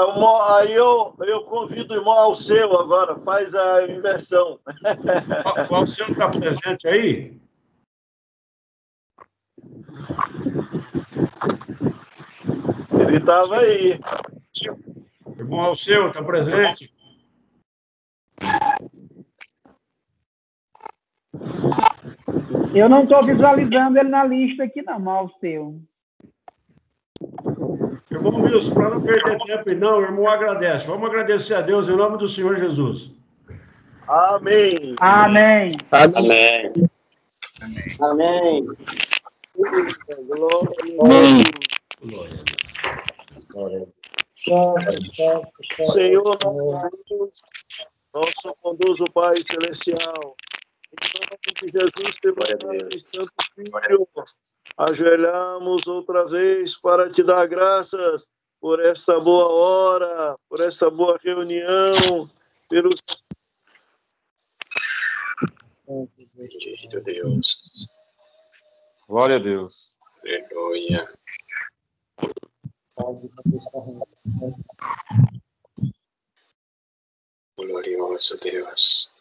aí 0.57 0.73
eu, 0.73 1.13
eu 1.19 1.43
convido 1.43 1.93
o 1.93 1.97
irmão 1.97 2.13
Alceu 2.13 2.79
agora, 2.79 3.19
faz 3.19 3.53
a 3.53 3.85
inversão. 3.85 4.59
O 5.69 5.75
Alceu 5.75 6.07
está 6.07 6.29
presente 6.29 6.87
aí? 6.87 7.37
Ele 12.99 13.17
estava 13.17 13.57
aí. 13.59 13.99
Irmão 15.37 15.61
Alceu, 15.61 16.07
está 16.07 16.23
presente? 16.23 16.93
Eu 22.73 22.89
não 22.89 23.03
estou 23.03 23.23
visualizando 23.23 23.99
ele 23.99 24.09
na 24.09 24.23
lista 24.23 24.63
aqui, 24.63 24.81
não, 24.81 24.99
mal 24.99 25.29
seu. 25.39 25.79
Irmão 28.09 28.41
Wilson, 28.41 28.73
para 28.73 28.89
não 28.89 29.01
perder 29.01 29.37
tempo, 29.39 29.75
não, 29.75 29.99
o 29.99 30.01
irmão 30.01 30.27
agradece. 30.27 30.87
Vamos 30.87 31.09
agradecer 31.09 31.53
a 31.55 31.61
Deus 31.61 31.87
em 31.87 31.95
nome 31.95 32.17
do 32.17 32.27
Senhor 32.27 32.55
Jesus. 32.55 33.11
Amém. 34.07 34.95
Amém. 34.99 35.71
Amém. 35.91 36.71
Amém. 38.01 38.67
Glória. 42.01 42.43
Glória. 43.49 43.87
Senhor, 45.93 46.37
nosso 48.13 48.57
bondoso 48.61 49.05
Pai 49.13 49.35
Celestial, 49.37 50.35
em 50.91 50.97
nome 51.15 51.37
de 51.61 51.67
Jesus, 51.71 52.19
teu 52.21 52.35
Pai 52.35 52.47
Santo 52.99 53.31
Filho, 53.55 54.07
ajoelhamos 54.77 55.87
outra 55.87 56.25
vez 56.25 56.75
para 56.77 57.09
te 57.09 57.23
dar 57.23 57.47
graças 57.47 58.27
por 58.59 58.79
esta 58.85 59.17
boa 59.19 59.47
hora, 59.47 60.37
por 60.49 60.59
esta 60.59 60.89
boa 60.89 61.17
reunião, 61.23 62.29
pelos. 62.69 62.95
Bendito 65.87 67.01
Deus. 67.01 67.89
Glória 69.07 69.37
a 69.37 69.39
Deus. 69.39 69.99
Aleluia. 70.21 71.09
Glorioso 77.57 78.37
Deus. 78.39 79.11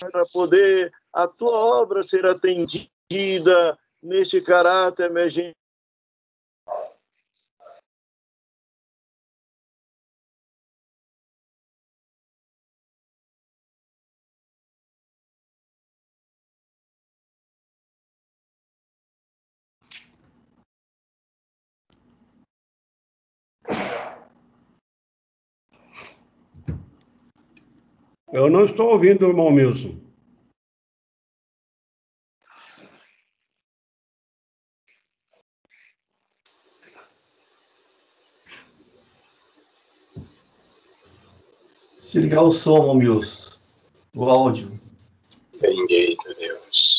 para 0.00 0.24
poder 0.26 0.92
a 1.12 1.28
tua 1.28 1.56
obra 1.56 2.02
ser 2.02 2.24
atendida 2.24 2.91
neste 4.02 4.40
caráter 4.40 5.10
emergente. 5.10 5.56
Eu 28.32 28.48
não 28.48 28.64
estou 28.64 28.90
ouvindo, 28.90 29.28
irmão 29.28 29.50
Milson. 29.50 30.01
Se 42.12 42.20
ligar 42.20 42.42
o 42.42 42.52
som, 42.52 42.88
Momius. 42.88 43.58
O 44.14 44.28
áudio. 44.28 44.78
Bendito 45.58 46.34
Deus. 46.38 46.91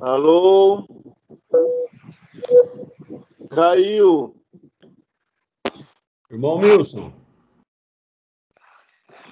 Alô? 0.00 0.86
Caiu. 3.50 4.36
Irmão 6.30 6.58
Milson. 6.58 7.12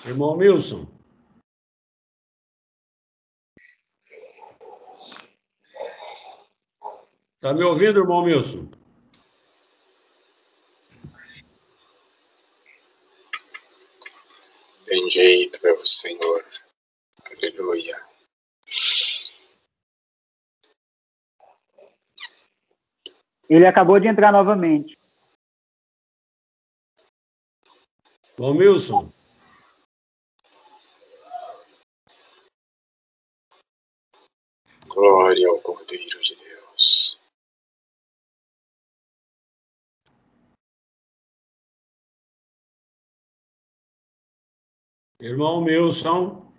Irmão 0.07 0.37
Milson. 0.39 0.87
Tá 7.41 7.53
me 7.53 7.63
ouvindo, 7.63 8.01
irmão 8.01 8.25
Milson? 8.25 8.71
Bendito 14.87 15.67
é 15.67 15.73
o 15.75 15.87
Senhor. 15.87 16.45
Aleluia. 17.27 18.14
Ele 23.55 23.69
acabou 23.69 24.01
de 24.01 24.09
entrar 24.09 24.33
novamente. 24.33 24.99
Ô, 28.37 28.53
Milson. 28.53 29.13
Glória 34.89 35.49
ao 35.49 35.61
Cordeiro 35.61 36.21
de 36.21 36.35
Deus. 36.35 37.21
Irmão 45.21 45.61
Milson. 45.63 46.53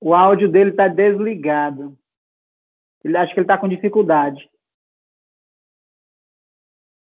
O 0.00 0.14
áudio 0.14 0.48
dele 0.48 0.70
está 0.70 0.86
desligado. 0.86 1.98
Ele 3.08 3.16
acha 3.16 3.32
que 3.32 3.40
ele 3.40 3.44
está 3.44 3.56
com 3.56 3.66
dificuldade. 3.66 4.50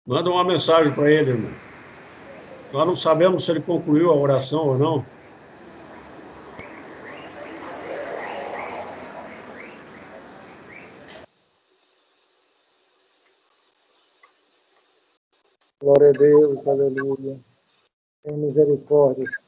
Manda 0.06 0.28
uma 0.28 0.44
mensagem 0.44 0.94
para 0.94 1.10
ele, 1.10 1.30
irmão. 1.30 1.50
Nós 2.70 2.86
não 2.86 2.94
sabemos 2.94 3.46
se 3.46 3.50
ele 3.50 3.62
concluiu 3.62 4.10
a 4.10 4.14
oração 4.14 4.68
ou 4.68 4.78
não. 4.78 5.06
Glória 15.80 16.10
a 16.10 16.12
Deus, 16.12 16.68
aleluia. 16.68 17.40
Tem 18.22 18.36
misericórdia. 18.36 19.43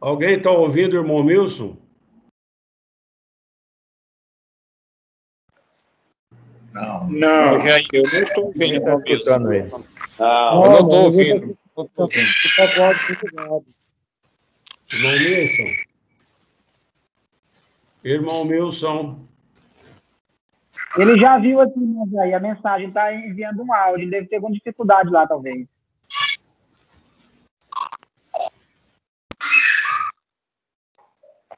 Alguém 0.00 0.36
está 0.36 0.50
ouvindo, 0.50 0.96
irmão 0.96 1.22
Milson? 1.22 1.76
Não, 6.72 7.10
não, 7.10 7.56
eu 7.92 8.02
não 8.02 8.22
estou 8.22 8.46
ouvindo. 8.46 8.84
Não 8.84 9.02
estou 9.02 9.52
ele. 9.52 9.70
Não, 10.18 10.64
eu 10.64 10.70
não 10.70 10.80
estou 10.80 11.04
ouvindo. 11.04 11.58
Não 11.76 11.84
estou 11.84 12.04
ouvindo. 12.04 12.28
Está 12.44 12.74
com 12.74 12.82
áudio 12.82 13.06
desligado. 13.06 13.66
Irmão 14.92 15.18
Milson. 15.18 15.90
Irmão 18.02 18.44
Milson. 18.44 19.26
Ele 20.96 21.18
já 21.20 21.38
viu 21.38 21.60
aqui, 21.60 21.78
mas 21.78 22.14
aí 22.14 22.34
a 22.34 22.40
mensagem 22.40 22.88
está 22.88 23.14
enviando 23.14 23.62
um 23.62 23.72
áudio. 23.72 24.04
Ele 24.04 24.10
deve 24.10 24.28
ter 24.28 24.36
alguma 24.36 24.54
dificuldade 24.54 25.10
lá, 25.10 25.26
talvez. 25.26 25.66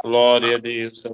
Glória 0.02 0.56
a 0.56 0.58
Deus. 0.58 1.04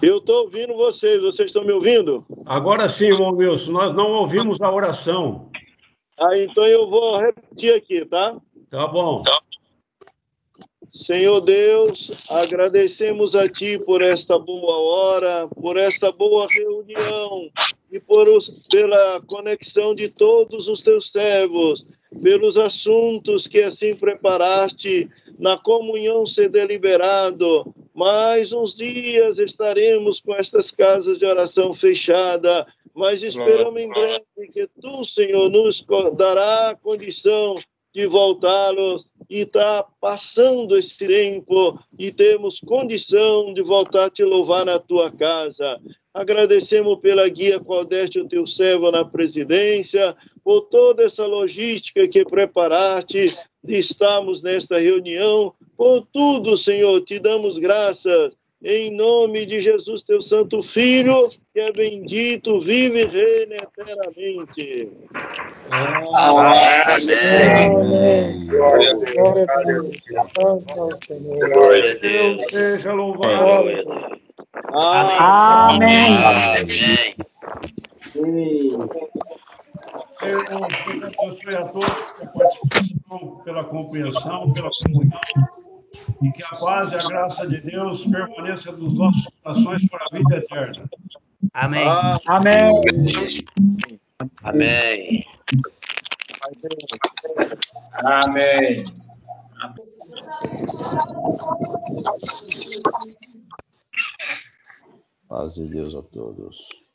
Eu 0.00 0.18
estou 0.18 0.44
ouvindo 0.44 0.74
vocês. 0.74 1.20
Vocês 1.20 1.48
estão 1.48 1.64
me 1.64 1.72
ouvindo? 1.72 2.24
Agora 2.44 2.88
sim, 2.88 3.06
irmão 3.06 3.32
Milson, 3.32 3.72
nós 3.72 3.92
não 3.92 4.12
ouvimos 4.12 4.62
a 4.62 4.72
oração. 4.72 5.50
Ah, 6.18 6.38
então 6.38 6.64
eu 6.64 6.86
vou 6.86 7.18
repetir 7.18 7.74
aqui, 7.74 8.04
tá? 8.04 8.40
Tá 8.70 8.86
bom. 8.86 9.24
Senhor 10.92 11.40
Deus, 11.40 12.30
agradecemos 12.30 13.34
a 13.34 13.48
Ti 13.48 13.78
por 13.78 14.00
esta 14.00 14.38
boa 14.38 14.78
hora, 14.78 15.48
por 15.48 15.76
esta 15.76 16.10
boa 16.10 16.48
reunião 16.48 17.50
e 17.92 18.00
por 18.00 18.26
os, 18.28 18.48
pela 18.70 19.20
conexão 19.26 19.94
de 19.94 20.08
todos 20.08 20.68
os 20.68 20.80
Teus 20.80 21.12
servos, 21.12 21.86
pelos 22.22 22.56
assuntos 22.56 23.46
que 23.46 23.62
assim 23.62 23.94
preparaste 23.94 25.08
na 25.38 25.56
comunhão 25.56 26.26
ser 26.26 26.48
deliberado. 26.48 27.74
Mais 27.94 28.52
uns 28.52 28.74
dias 28.74 29.38
estaremos 29.38 30.20
com 30.20 30.34
estas 30.34 30.70
casas 30.70 31.18
de 31.18 31.24
oração 31.24 31.72
fechada, 31.72 32.66
mas 32.94 33.22
esperamos 33.22 33.80
em 33.80 33.88
breve 33.88 34.48
que 34.52 34.68
Tu, 34.80 35.04
Senhor, 35.04 35.50
nos 35.50 35.84
dará 36.16 36.70
a 36.70 36.76
condição 36.76 37.56
de 37.94 38.06
voltá-los 38.06 39.08
e 39.30 39.40
está 39.40 39.82
passando 39.98 40.76
esse 40.76 41.06
tempo 41.06 41.78
e 41.98 42.12
temos 42.12 42.60
condição 42.60 43.54
de 43.54 43.62
voltar 43.62 44.04
a 44.04 44.10
te 44.10 44.22
louvar 44.22 44.66
na 44.66 44.78
tua 44.78 45.10
casa. 45.10 45.80
Agradecemos 46.12 46.98
pela 47.00 47.26
guia 47.28 47.58
qual 47.58 47.86
deste 47.86 48.20
o 48.20 48.28
teu 48.28 48.46
servo 48.46 48.90
na 48.90 49.02
presidência, 49.02 50.14
por 50.46 50.60
toda 50.60 51.02
essa 51.02 51.26
logística 51.26 52.06
que 52.06 52.24
preparaste 52.24 53.26
de 53.64 53.78
estarmos 53.80 54.44
nesta 54.44 54.78
reunião. 54.78 55.52
Por 55.76 56.06
tudo, 56.12 56.56
Senhor, 56.56 57.00
te 57.00 57.18
damos 57.18 57.58
graças. 57.58 58.36
Em 58.62 58.92
nome 58.92 59.44
de 59.44 59.58
Jesus, 59.58 60.04
teu 60.04 60.20
santo 60.20 60.62
Filho, 60.62 61.20
que 61.52 61.58
é 61.58 61.72
bendito, 61.72 62.60
vive 62.60 63.00
e 63.00 63.06
reina 63.08 63.56
eternamente. 63.56 64.88
Amém. 65.68 66.06
Glória 68.46 68.92
a 68.92 68.94
Deus. 68.94 69.14
Glória 69.14 69.44
a 69.48 69.62
Deus. 69.64 69.90
Glória 71.52 71.90
a 71.90 71.94
Deus 71.98 72.40
seja 72.52 72.92
louvado. 72.92 73.66
Amém. 74.72 76.14
Eu, 80.22 80.38
eu, 80.38 80.64
a 80.64 81.68
todos 81.68 81.94
pela 82.16 82.32
participação, 82.32 83.42
pela 83.44 83.64
compreensão, 83.64 84.46
pela 84.52 84.70
comunhão, 84.84 85.20
e 86.22 86.30
que 86.32 86.42
a 86.42 86.48
paz 86.58 86.92
e 86.92 86.94
a 86.94 87.08
graça 87.08 87.46
de 87.46 87.60
Deus 87.60 88.04
permaneça 88.04 88.72
nos 88.72 88.94
nossos 88.94 89.28
corações 89.42 89.88
para 89.88 90.04
a 90.04 90.16
vida 90.16 90.36
eterna. 90.36 90.90
Amém. 91.54 91.86
Ah, 91.86 92.18
amém. 92.26 92.80
Amém. 94.42 95.24
Amém. 98.04 98.84
Paz 105.28 105.54
de 105.54 105.70
Deus 105.70 105.94
a 105.94 106.02
todos. 106.02 106.85